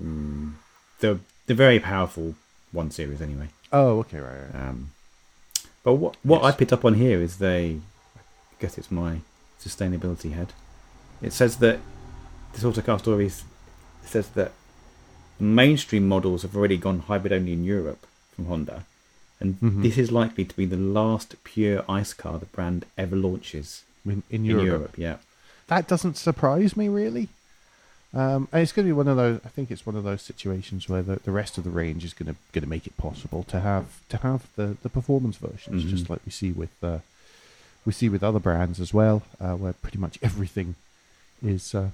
[0.00, 0.52] mm,
[1.00, 2.34] the the very powerful
[2.72, 3.48] one series anyway.
[3.72, 4.68] oh, okay, right, right.
[4.68, 4.90] Um,
[5.84, 7.80] but what what I picked up on here is they,
[8.16, 8.20] I
[8.60, 9.20] guess it's my
[9.62, 10.52] sustainability head.
[11.20, 11.80] It says that
[12.52, 13.44] this autocar stories
[14.04, 14.52] says that
[15.38, 18.84] mainstream models have already gone hybrid only in Europe from Honda,
[19.38, 19.82] and Mhm.
[19.82, 24.12] this is likely to be the last pure ICE car the brand ever launches In,
[24.12, 24.64] in in Europe.
[24.66, 24.98] Europe.
[24.98, 25.16] Yeah,
[25.68, 27.28] that doesn't surprise me really.
[28.12, 29.40] Um, and it's going to be one of those.
[29.44, 32.12] I think it's one of those situations where the, the rest of the range is
[32.12, 35.84] going to going to make it possible to have to have the, the performance versions,
[35.84, 35.88] Mhm.
[35.90, 36.98] just like we see with uh,
[37.86, 40.74] we see with other brands as well, uh, where pretty much everything
[41.40, 41.90] is uh,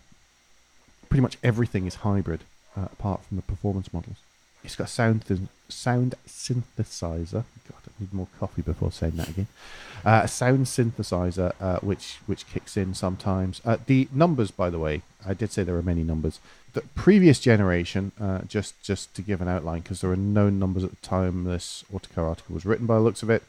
[1.09, 2.40] pretty much everything is hybrid,
[2.77, 4.16] uh, apart from the performance models.
[4.64, 7.45] It's got a sound th- sound synthesizer.
[7.69, 9.47] God, I need more coffee before saying that again.
[10.05, 13.61] Uh, a sound synthesizer, uh, which which kicks in sometimes.
[13.64, 16.40] Uh, the numbers, by the way, I did say there are many numbers.
[16.73, 20.85] The previous generation, uh, just just to give an outline, because there were no numbers
[20.85, 22.87] at the time this Autocar article was written.
[22.87, 23.45] By the looks of it,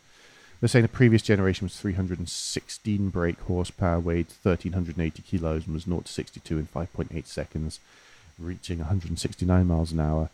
[0.60, 6.02] they're saying the previous generation was 316 brake horsepower, weighed 1380 kilos, and was 0
[6.02, 7.80] to 62 in 5.8 seconds,
[8.39, 10.30] reaching 169 miles an hour.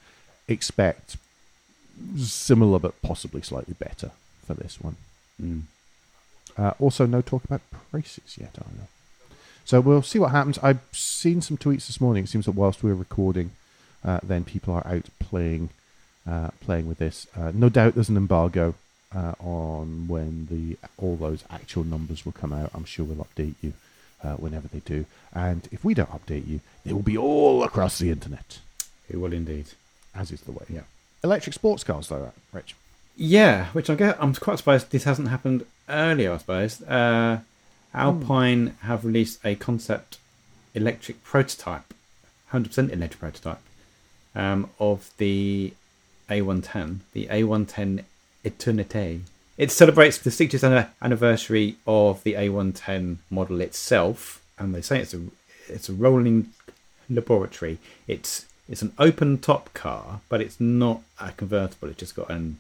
[0.48, 1.18] Expect
[2.18, 4.12] similar, but possibly slightly better
[4.46, 4.96] for this one.
[5.42, 5.64] Mm.
[6.58, 8.88] Uh, also, no talk about prices yet either.
[9.66, 10.58] So we'll see what happens.
[10.60, 12.26] I've seen some tweets this morning.
[12.26, 13.52] It seems that whilst we're recording,
[14.04, 15.70] uh, then people are out playing,
[16.30, 17.28] uh, playing with this.
[17.36, 18.76] Uh, no doubt there's an embargo
[19.16, 22.72] uh, on when the all those actual numbers will come out.
[22.74, 23.74] I'm sure we'll update you
[24.24, 25.06] uh, whenever they do.
[25.34, 28.60] And if we don't update you, they will be all across the internet,
[29.10, 29.68] it will indeed.
[30.16, 30.66] as is the way.
[30.70, 30.82] Yeah.
[31.24, 32.76] Electric sports cars, though, Rich.
[33.16, 34.18] Yeah, which I get.
[34.22, 36.34] I'm quite surprised this hasn't happened earlier.
[36.34, 37.40] I suppose uh,
[37.94, 40.18] Alpine have released a concept
[40.74, 41.94] electric prototype,
[42.48, 43.62] hundred percent electric prototype,
[44.36, 45.74] um, of the
[46.30, 48.04] A110, the A110
[48.44, 49.22] Eternité.
[49.58, 55.22] It celebrates the 60th anniversary of the A110 model itself, and they say it's a
[55.68, 56.50] it's a rolling
[57.10, 57.78] laboratory.
[58.08, 61.90] It's it's an open top car, but it's not a convertible.
[61.90, 62.58] It's just got an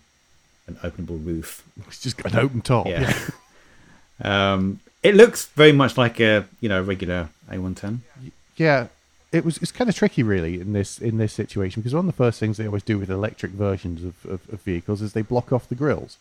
[0.67, 1.63] an openable roof.
[1.87, 2.87] It's just got an open top.
[2.87, 3.13] Yeah.
[4.21, 7.99] um, it looks very much like a you know regular A110.
[8.55, 8.87] yeah
[9.33, 12.15] it was it's kind of tricky really in this in this situation because one of
[12.15, 15.23] the first things they always do with electric versions of, of, of vehicles is they
[15.23, 16.17] block off the grills.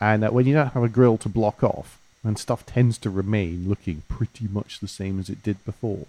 [0.00, 3.10] And uh, when you don't have a grill to block off and stuff tends to
[3.10, 6.06] remain looking pretty much the same as it did before.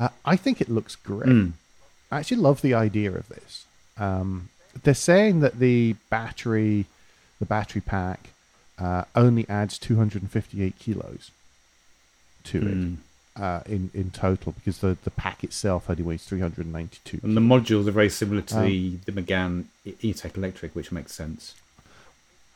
[0.00, 1.28] Uh, i think it looks great.
[1.28, 1.52] Mm.
[2.10, 3.64] i actually love the idea of this.
[3.96, 4.48] Um,
[4.82, 6.86] they're saying that the battery
[7.38, 8.30] the battery pack
[8.78, 11.30] uh, only adds 258 kilos
[12.44, 12.74] to it.
[12.74, 12.96] Mm.
[13.38, 17.20] Uh, in in total because the the pack itself only weighs 392.
[17.22, 20.90] And the modules are very similar to Um, the the Megane E- E-Tech Electric, which
[20.90, 21.54] makes sense.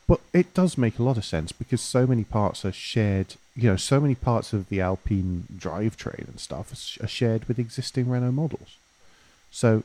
[0.09, 3.37] But it does make a lot of sense because so many parts are shared.
[3.55, 8.09] You know, so many parts of the Alpine drivetrain and stuff are shared with existing
[8.09, 8.77] Renault models.
[9.51, 9.85] So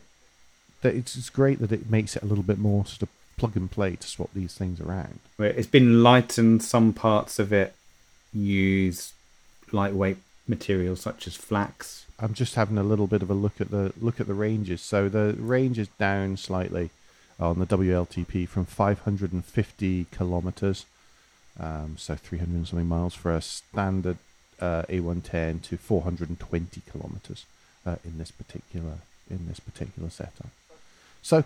[0.82, 3.56] that it's, it's great that it makes it a little bit more sort of plug
[3.56, 5.20] and play to swap these things around.
[5.38, 6.64] It's been lightened.
[6.64, 7.76] Some parts of it
[8.34, 9.14] use
[9.72, 10.18] lightweight
[10.48, 12.06] materials such as flax.
[12.20, 14.82] I'm just having a little bit of a look at the look at the ranges.
[14.82, 16.90] So the range is down slightly
[17.40, 20.86] on the WLTP from 550 kilometers,
[21.60, 24.18] um, so 300 and something miles for a standard
[24.60, 27.46] uh, A110 to 420 kilometers
[27.86, 30.50] uh, in this particular in this particular setup.
[31.22, 31.44] So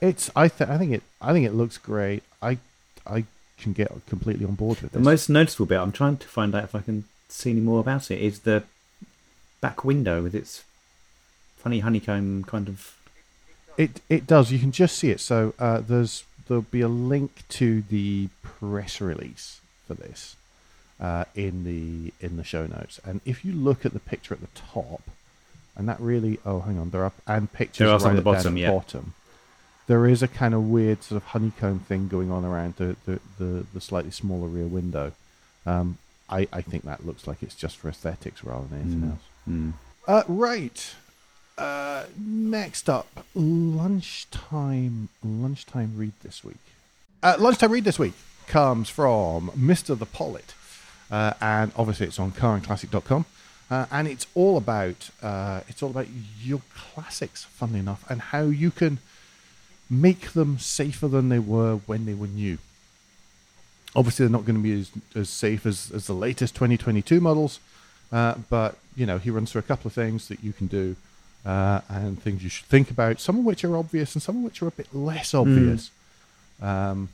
[0.00, 2.22] it's I th- I think it I think it looks great.
[2.42, 2.58] I
[3.06, 3.24] I
[3.58, 4.98] can get completely on board with this.
[4.98, 7.80] The most noticeable bit, I'm trying to find out if I can see any more
[7.80, 8.64] about it, is the
[9.60, 10.64] back window with its
[11.56, 12.96] funny honeycomb kind of.
[13.76, 14.52] It it does.
[14.52, 15.20] You can just see it.
[15.20, 20.36] So uh, there's there'll be a link to the press release for this
[21.00, 23.00] uh, in the in the show notes.
[23.04, 25.02] And if you look at the picture at the top,
[25.76, 28.22] and that really oh hang on, they're up and pictures There are right at the
[28.22, 28.70] bottom, yeah.
[28.70, 29.14] bottom.
[29.86, 33.20] There is a kind of weird sort of honeycomb thing going on around the the,
[33.38, 35.12] the, the slightly smaller rear window.
[35.66, 35.98] Um,
[36.28, 39.10] I, I think that looks like it's just for aesthetics rather than anything Mm.
[39.10, 39.20] else.
[39.44, 39.70] Hmm.
[40.08, 40.94] Uh, right.
[41.58, 45.08] Uh, next up, lunchtime.
[45.22, 46.56] Lunchtime read this week.
[47.22, 48.14] Uh, lunchtime read this week
[48.46, 50.54] comes from Mister the Pollet,
[51.10, 53.24] uh, and obviously it's on carandclassic.com.
[53.70, 56.06] Uh, and it's all about uh, it's all about
[56.42, 58.98] your classics, funnily enough, and how you can
[59.88, 62.58] make them safer than they were when they were new.
[63.96, 67.60] Obviously, they're not going to be as, as safe as, as the latest 2022 models,
[68.12, 70.96] uh, but you know he runs through a couple of things that you can do
[71.46, 73.20] uh, and things you should think about.
[73.20, 75.90] Some of which are obvious, and some of which are a bit less obvious.
[76.62, 77.08] Um,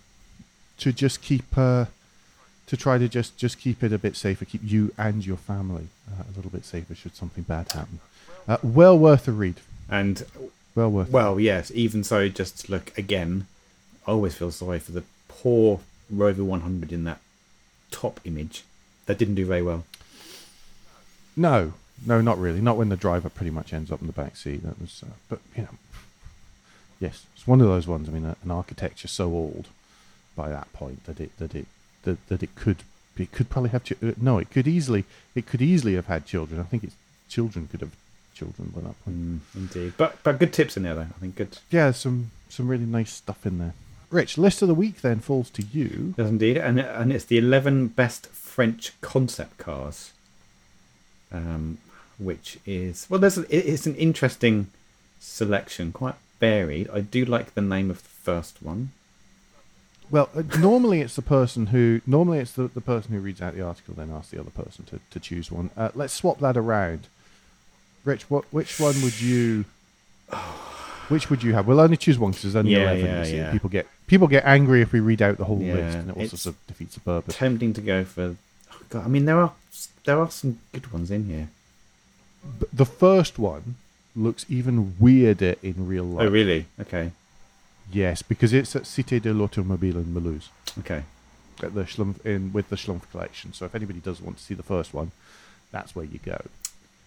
[0.78, 1.86] to just keep uh,
[2.66, 5.88] to try to just just keep it a bit safer, keep you and your family
[6.10, 8.00] uh, a little bit safer should something bad happen.
[8.48, 9.56] Uh, well worth a read.
[9.90, 10.24] And,
[10.74, 11.10] Well worth.
[11.10, 13.46] well, yes, even so, just look again,
[14.06, 17.20] I always feel sorry for the poor Rover 100 in that
[17.90, 18.64] top image.
[19.06, 19.84] That didn't do very well.
[21.36, 21.74] No,
[22.06, 22.60] no, not really.
[22.60, 24.62] Not when the driver pretty much ends up in the back seat.
[24.62, 25.74] That was, uh, but you know,
[26.98, 28.08] yes, it's one of those ones.
[28.08, 29.68] I mean, uh, an architecture so old
[30.36, 31.66] by that point that it that it
[32.02, 32.78] that, that it could
[33.16, 35.04] it could probably have chi- uh, no, it could easily
[35.34, 36.60] it could easily have had children.
[36.60, 36.96] I think its
[37.28, 37.94] children could have
[38.34, 39.16] children by that point.
[39.16, 39.92] Mm, indeed.
[39.96, 41.02] But but good tips in there, though.
[41.02, 41.58] I think good.
[41.70, 43.74] Yeah, some some really nice stuff in there.
[44.10, 46.14] Rich, list of the week then falls to you.
[46.18, 46.56] Yes, indeed.
[46.56, 50.12] And, and it's the 11 best French concept cars.
[51.32, 51.78] Um,
[52.18, 54.66] which is, well, there's it's an interesting
[55.20, 56.90] selection, quite varied.
[56.92, 58.90] I do like the name of the first one.
[60.10, 63.54] Well, uh, normally it's the person who normally it's the, the person who reads out
[63.54, 65.70] the article then asks the other person to, to choose one.
[65.76, 67.06] Uh, let's swap that around.
[68.04, 69.66] Rich, what which one would you
[71.08, 71.66] which would you have?
[71.66, 73.06] We'll only choose one because there's only Yeah, eleven.
[73.06, 73.52] yeah, yeah.
[73.52, 76.16] People get people get angry if we read out the whole Yeah, list, and it
[76.16, 77.36] also sort of defeats the purpose.
[77.36, 78.36] Tempting to go for.
[78.72, 79.52] oh, God, I mean, there are
[80.04, 81.48] there are some good ones in here.
[82.58, 83.76] But the first one
[84.16, 86.26] looks even weirder in real life.
[86.26, 86.66] Oh, really?
[86.80, 87.12] Okay.
[87.92, 90.48] Yes, because it's at Cité de l'Automobile in Mulhouse.
[90.78, 91.04] Okay.
[91.62, 93.52] at the Schlumpf in with the Schlumpf collection.
[93.52, 95.12] So if anybody does want to see the first one,
[95.70, 96.40] that's where you go.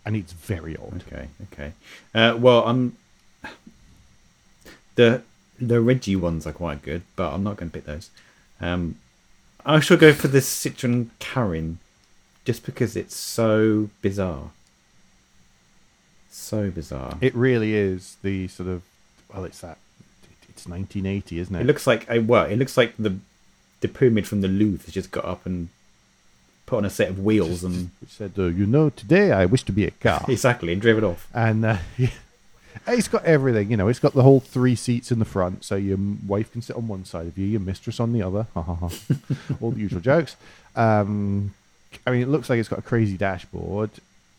[0.06, 1.04] And it's very old.
[1.08, 1.28] Okay.
[1.52, 1.74] Okay.
[2.16, 2.96] Uh, well, I'm.
[4.96, 5.24] The
[5.68, 8.10] the Reggie ones are quite good, but I'm not going to pick those.
[8.62, 8.98] Um,
[9.66, 11.80] I shall go for the Citroen Karin,
[12.46, 14.52] just because it's so bizarre.
[16.30, 17.18] So bizarre.
[17.22, 18.82] It really is the sort of
[19.34, 19.78] well, it's that
[20.50, 21.62] it's 1980, isn't it?
[21.62, 22.46] It looks like a well.
[22.46, 23.18] It looks like the
[23.82, 25.70] the pyramid from the Louvre has just got up and
[26.66, 29.64] put on a set of wheels and Which said, uh, you know, today I wish
[29.64, 31.28] to be a car, exactly and driven off.
[31.34, 32.10] and uh, yeah.
[32.88, 33.72] It's got everything.
[33.72, 35.98] You know, it's got the whole three seats in the front, so your
[36.28, 38.48] wife can sit on one side of you, your mistress on the other.
[38.54, 38.90] Ha ha ha.
[39.62, 40.36] All the usual jokes.
[40.76, 41.54] Um,
[42.08, 43.92] I mean, it looks like it's got a crazy dashboard.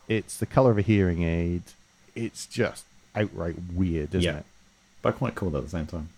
[0.09, 1.63] It's the color of a hearing aid.
[2.15, 2.85] It's just
[3.17, 4.39] outright weird, isn't Yeah.
[4.39, 4.45] it?
[5.03, 6.09] But quite cool at the same time.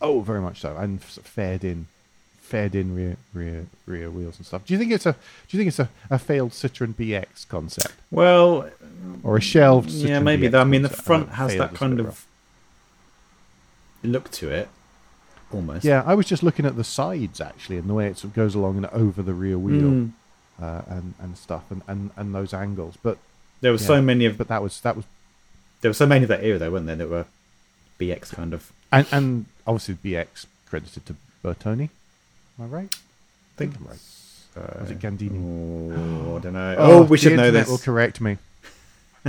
[0.00, 1.86] Oh, very much so, and fared in,
[2.50, 4.64] fared in rear rear rear wheels and stuff.
[4.66, 7.94] Do you think it's a Do you think it's a, a failed Citroen BX concept
[8.10, 8.68] Well,
[9.22, 9.90] or a shelved?
[9.90, 10.48] yeah, maybe.
[10.48, 10.60] BX.
[10.60, 12.26] I mean, the front Uh, has that kind of rough.
[14.02, 14.68] look to it,
[15.52, 15.84] almost.
[15.84, 18.34] Yeah, I was just looking at the sides actually, and the way it sort of
[18.34, 20.12] goes along and over the rear wheel Mm.
[20.60, 22.96] uh, and and stuff, and, and, and those angles.
[23.02, 23.18] But
[23.60, 23.86] There were Yeah.
[23.86, 25.04] so many of but that was that was
[25.82, 26.96] there were so many of that era, though, weren't there?
[26.96, 27.26] That were
[27.98, 28.72] BX kind of.
[28.90, 31.90] and and obviously BX credited to Bertone.
[32.58, 32.94] Am I right?
[32.94, 33.98] I think I'm right.
[34.56, 35.38] Uh, Was it Gandini?
[35.38, 36.74] Oh, I don't know.
[36.78, 37.68] Oh, we should know internet this.
[37.68, 38.38] Will correct me.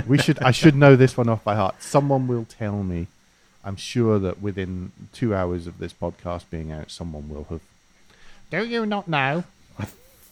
[0.06, 0.42] We should.
[0.42, 1.82] I should know this one off by heart.
[1.82, 3.08] Someone will tell me.
[3.64, 7.60] I'm sure that within two hours of this podcast being out, someone will have.
[8.50, 9.44] Do you not know?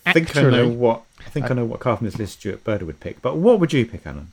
[0.07, 1.03] I think I know what.
[1.21, 3.37] I I think I, know what car from this list Stuart Birder would pick, but
[3.37, 4.33] what would you pick, Alan?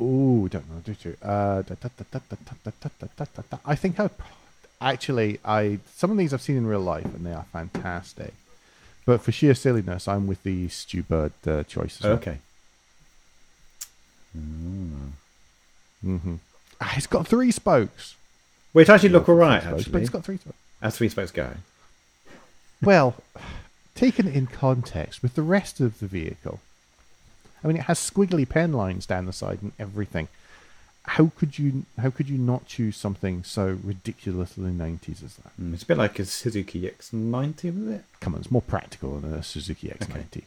[0.00, 0.80] Oh, don't know.
[0.82, 1.16] Do you?
[1.22, 1.62] Uh,
[3.64, 4.10] I think I
[4.82, 8.34] actually I some of these I've seen in real life and they are fantastic.
[9.04, 11.98] But for sheer silliness, I'm with the Stu Bird uh, choice.
[12.00, 12.12] As well.
[12.14, 12.38] Okay.
[14.36, 15.10] Mm.
[16.04, 16.34] Mm-hmm.
[16.80, 18.16] Ah, it's got three spokes.
[18.72, 19.92] Which actually look all right, spokes, actually.
[19.92, 20.56] But it's got three spokes.
[20.80, 21.50] As three spokes go.
[22.80, 23.16] Well,
[23.94, 26.60] taken in context with the rest of the vehicle,
[27.62, 30.28] I mean, it has squiggly pen lines down the side and everything.
[31.04, 35.52] How could you how could you not choose something so ridiculously nineties as that?
[35.60, 38.04] Mm, it's a bit like a Suzuki X90, was it?
[38.20, 40.16] Come on, it's more practical than a Suzuki X90.
[40.16, 40.42] Okay.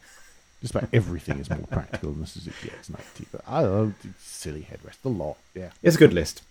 [0.62, 3.26] Just about everything is more practical than a Suzuki X90.
[3.32, 5.38] But I love silly headrest, the lot.
[5.54, 6.42] Yeah, it's a good list.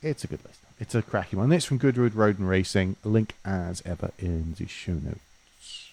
[0.00, 0.60] It's a good list.
[0.80, 1.52] It's a cracking one.
[1.52, 2.96] It's from Goodwood Road and Racing.
[3.02, 5.90] Link as ever in the show notes.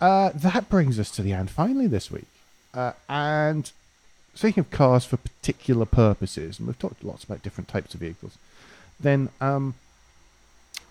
[0.00, 2.26] Uh, that brings us to the end finally this week.
[2.74, 3.70] Uh, and
[4.34, 8.36] speaking of cars for particular purposes, and we've talked lots about different types of vehicles,
[9.00, 9.74] then um,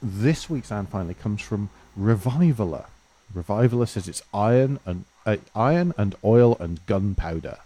[0.02, 1.70] this week's and finally comes from
[2.00, 2.86] Revivaler.
[3.34, 7.58] Revivaler says it's iron and uh, iron and oil and gunpowder.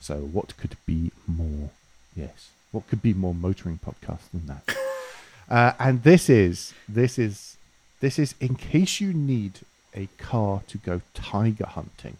[0.00, 1.70] So what could be more?
[2.16, 4.76] Yes, what could be more motoring podcast than that?
[5.50, 7.56] uh, and this is this is
[8.00, 9.60] this is in case you need
[9.94, 12.16] a car to go tiger hunting.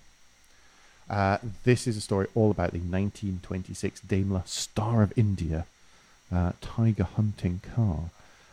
[1.08, 5.66] Uh, this is a story all about the 1926 Daimler Star of India
[6.32, 8.10] uh, tiger hunting car.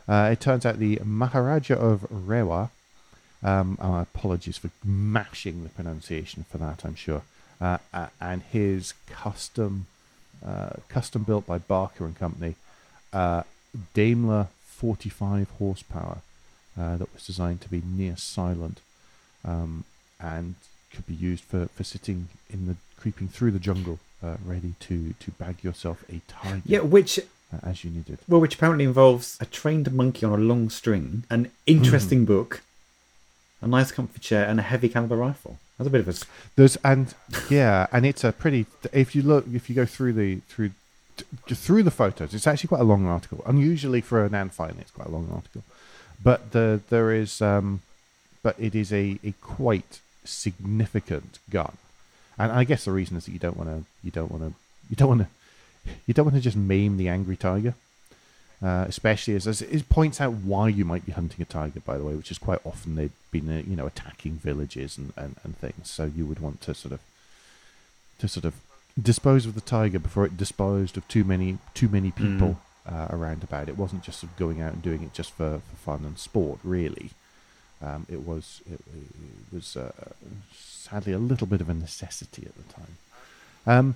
[0.07, 2.71] Uh, it turns out the Maharaja of Rewa,
[3.43, 7.21] um, oh, apologies for mashing the pronunciation for that, I'm sure,
[7.61, 7.77] uh,
[8.19, 9.85] and his custom,
[10.45, 12.55] uh, custom built by Barker and Company,
[13.13, 13.43] uh,
[13.93, 16.17] Daimler 45 horsepower
[16.75, 18.79] that was designed to be near silent
[19.43, 19.83] um,
[20.17, 20.55] and
[20.91, 25.13] could be used for, for sitting in the creeping through the jungle, uh, ready to
[25.19, 26.61] to bag yourself a tiger.
[26.65, 28.19] Yeah, which uh, as you needed.
[28.27, 32.27] Well, which apparently involves a trained monkey on a long string, an interesting mm.
[32.27, 32.61] book,
[33.61, 35.57] a nice comfy chair, and a heavy caliber rifle.
[35.77, 36.25] That's a bit of a.
[36.55, 37.13] There's and
[37.49, 38.65] yeah, and it's a pretty.
[38.91, 40.71] If you look, if you go through the through
[41.47, 43.41] through the photos, it's actually quite a long article.
[43.45, 45.63] Unusually for an and finally, it's quite a long article,
[46.21, 47.81] but the there is um,
[48.43, 51.78] but it is a, a quite significant gun.
[52.38, 54.53] And I guess the reason is that you don't want to you don't want to
[54.89, 55.28] you don't want to
[56.05, 57.74] you don't want to just maim the angry tiger.
[58.61, 61.97] Uh, especially as, as it points out why you might be hunting a tiger, by
[61.97, 65.38] the way, which is quite often they've been uh, you know attacking villages and, and,
[65.43, 65.89] and things.
[65.89, 66.99] So you would want to sort of
[68.20, 68.55] to sort of
[69.01, 72.93] dispose of the tiger before it disposed of too many too many people mm.
[72.93, 73.70] uh, around about.
[73.70, 76.20] It wasn't just sort of going out and doing it just for, for fun and
[76.20, 77.11] sport, really.
[77.82, 79.91] Um, it was it, it was uh,
[80.53, 82.97] sadly a little bit of a necessity at the time.
[83.65, 83.95] Um,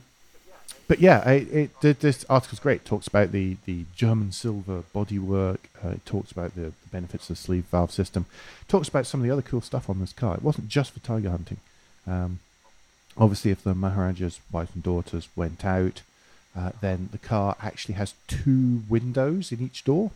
[0.88, 2.82] but yeah, it, it, this article is great.
[2.82, 5.60] It talks about the, the German silver bodywork.
[5.84, 8.26] Uh, it talks about the, the, benefits of the sleeve valve system.
[8.62, 10.36] It talks about some of the other cool stuff on this car.
[10.36, 11.58] It wasn't just for tiger hunting.
[12.06, 12.40] Um,
[13.18, 16.02] obviously, if the Maharaja's wife and daughters went out,
[16.56, 20.12] uh, then the car actually has two windows in each door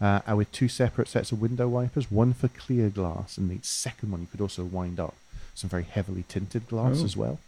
[0.00, 4.10] uh, with two separate sets of window wipers, one for clear glass, and the second
[4.10, 5.14] one you could also wind up
[5.54, 7.04] some very heavily tinted glass oh.
[7.04, 7.38] as well.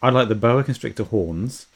[0.00, 1.66] I like the boa constrictor horns,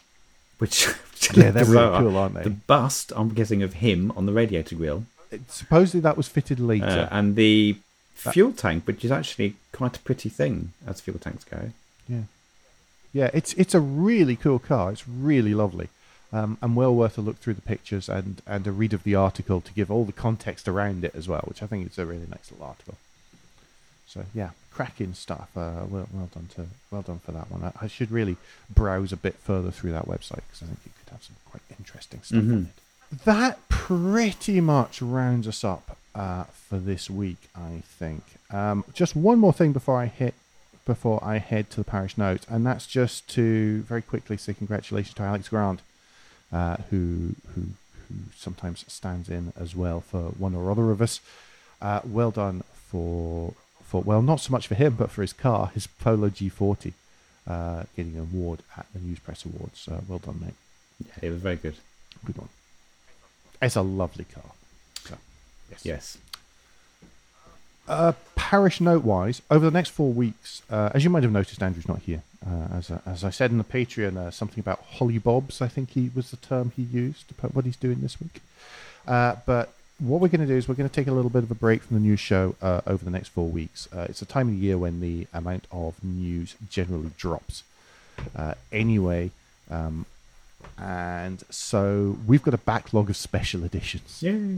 [0.59, 0.87] which
[1.35, 2.43] yeah, they're really cool, aren't they?
[2.45, 5.05] The bust, I'm guessing, of him on the radiator grill.
[5.31, 7.77] It, supposedly that was fitted later, uh, and the
[8.25, 11.71] that, fuel tank, which is actually quite a pretty thing as fuel tanks go.
[12.09, 12.23] Yeah,
[13.13, 14.93] yeah, it's it's a really cool car.
[14.93, 15.89] It's really lovely
[16.33, 19.14] um, and well worth a look through the pictures and, and a read of the
[19.14, 22.07] article to give all the context around it as well, which I think is a
[22.07, 22.97] really nice little article.
[24.07, 25.49] So yeah, cracking stuff.
[25.57, 27.62] Uh, well, well done to well done for that one.
[27.62, 28.37] I, I, should really
[28.72, 31.62] browse a bit further through that website because I think it could have some quite
[31.79, 32.53] interesting stuff mm-hmm.
[32.53, 33.24] on it.
[33.24, 38.22] That pretty much rounds us up uh, for this week, I think.
[38.51, 40.35] Um, just one more thing before I hit
[40.85, 45.14] before I head to the parish note, and that's just to very quickly say congratulations
[45.14, 45.81] to Alex Grant
[46.53, 47.63] uh, who who
[48.09, 51.21] who sometimes stands in as well for one or other of us.
[51.81, 55.71] Uh, well done for for well, not so much for him, but for his car,
[55.75, 56.93] his Polo G40,
[57.47, 59.89] uh, getting an award at the News Press Awards.
[59.89, 60.55] Uh, well done, mate.
[61.05, 61.77] Yeah, it was very good.
[62.25, 62.49] Good one.
[63.63, 64.53] It's a lovely car.
[65.05, 65.17] So,
[65.71, 65.85] yes.
[65.85, 66.19] Yes.
[67.89, 68.13] Uh,
[68.47, 71.89] parish note wise, over the next four weeks, uh, as you might have noticed, Andrew's
[71.89, 72.23] not here.
[72.47, 76.13] Uh, as, as I said in the Patreon, uh, something about hollybobs, I think he
[76.15, 78.41] was the term he used to put what he's doing this week.
[79.05, 81.43] Uh, but what we're going to do is we're going to take a little bit
[81.43, 83.89] of a break from the news show uh, over the next four weeks.
[83.93, 87.65] Uh, it's a time of the year when the amount of news generally drops.
[88.71, 89.33] Anyway,
[89.73, 90.07] um,
[90.79, 94.23] and so we've got a backlog of special editions.
[94.23, 94.57] Yay.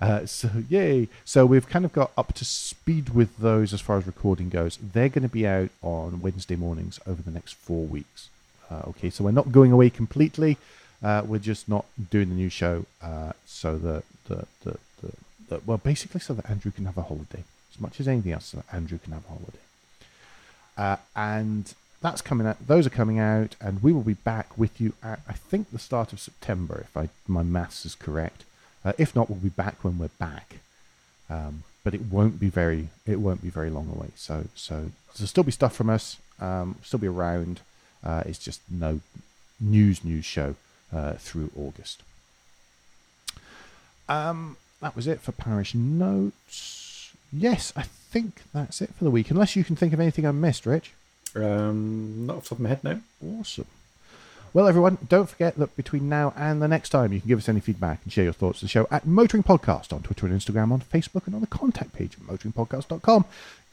[0.00, 1.08] Uh, so yay!
[1.24, 4.78] So we've kind of got up to speed with those as far as recording goes.
[4.78, 8.28] They're going to be out on Wednesday mornings over the next four weeks.
[8.70, 10.56] Uh, okay, so we're not going away completely.
[11.02, 15.12] Uh, we're just not doing the new show uh, so that the, the, the,
[15.48, 18.46] the well, basically so that Andrew can have a holiday as much as anything else,
[18.46, 19.58] so that Andrew can have a holiday.
[20.76, 22.66] Uh, and that's coming out.
[22.66, 25.78] Those are coming out, and we will be back with you at I think the
[25.78, 28.44] start of September, if I my maths is correct.
[28.84, 30.56] Uh, if not, we'll be back when we're back.
[31.30, 34.08] Um, but it won't be very it won't be very long away.
[34.16, 36.16] So so there'll still be stuff from us.
[36.40, 37.60] Um, still be around.
[38.02, 39.00] Uh, it's just no
[39.60, 40.56] news news show
[40.92, 42.02] uh, through August.
[44.08, 47.12] Um, that was it for parish notes.
[47.32, 49.30] Yes, I think that's it for the week.
[49.30, 50.92] Unless you can think of anything I missed, Rich.
[51.34, 53.00] Um, not off the top of my head, no.
[53.40, 53.66] Awesome.
[54.54, 57.48] Well, everyone, don't forget that between now and the next time, you can give us
[57.48, 60.40] any feedback and share your thoughts to the show at Motoring Podcast on Twitter and
[60.40, 63.24] Instagram, on Facebook, and on the contact page at motoringpodcast.com,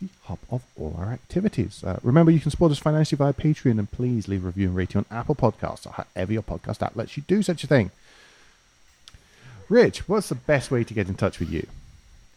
[0.01, 1.83] the hub of all our activities.
[1.83, 4.75] Uh, remember, you can support us financially via Patreon, and please leave a review and
[4.75, 7.91] rating on Apple Podcasts or however your podcast app lets you do such a thing.
[9.69, 11.67] Rich, what's the best way to get in touch with you?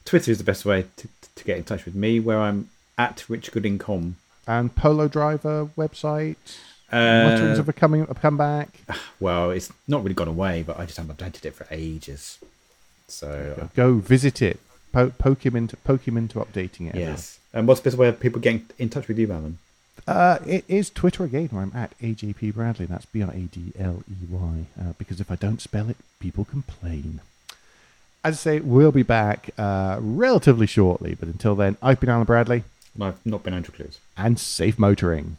[0.05, 2.69] Twitter is the best way to, to get in touch with me, where I'm
[2.99, 4.13] at richgoodingcom.
[4.47, 6.59] And Polo Driver website?
[6.93, 6.97] Uh,
[7.29, 8.69] Mutterings have coming have come back.
[9.21, 12.39] Well, it's not really gone away, but I just haven't updated it for ages.
[13.09, 14.61] So Go visit it.
[14.93, 16.95] Po- poke him into poke him into updating it.
[16.95, 17.39] yes.
[17.53, 19.59] And what's the best way of people getting in touch with you, Alan?
[20.09, 22.87] Uh, it is Twitter again, where I'm at AJP Bradley.
[22.87, 24.67] That's B R A D L E Y.
[24.81, 27.21] Uh, because if I don't spell it, people complain.
[28.23, 32.25] As I say, we'll be back uh, relatively shortly, but until then, I've been Alan
[32.25, 32.65] Bradley,
[32.95, 33.99] And I've not been Andrew Clues.
[34.17, 35.37] and safe motoring.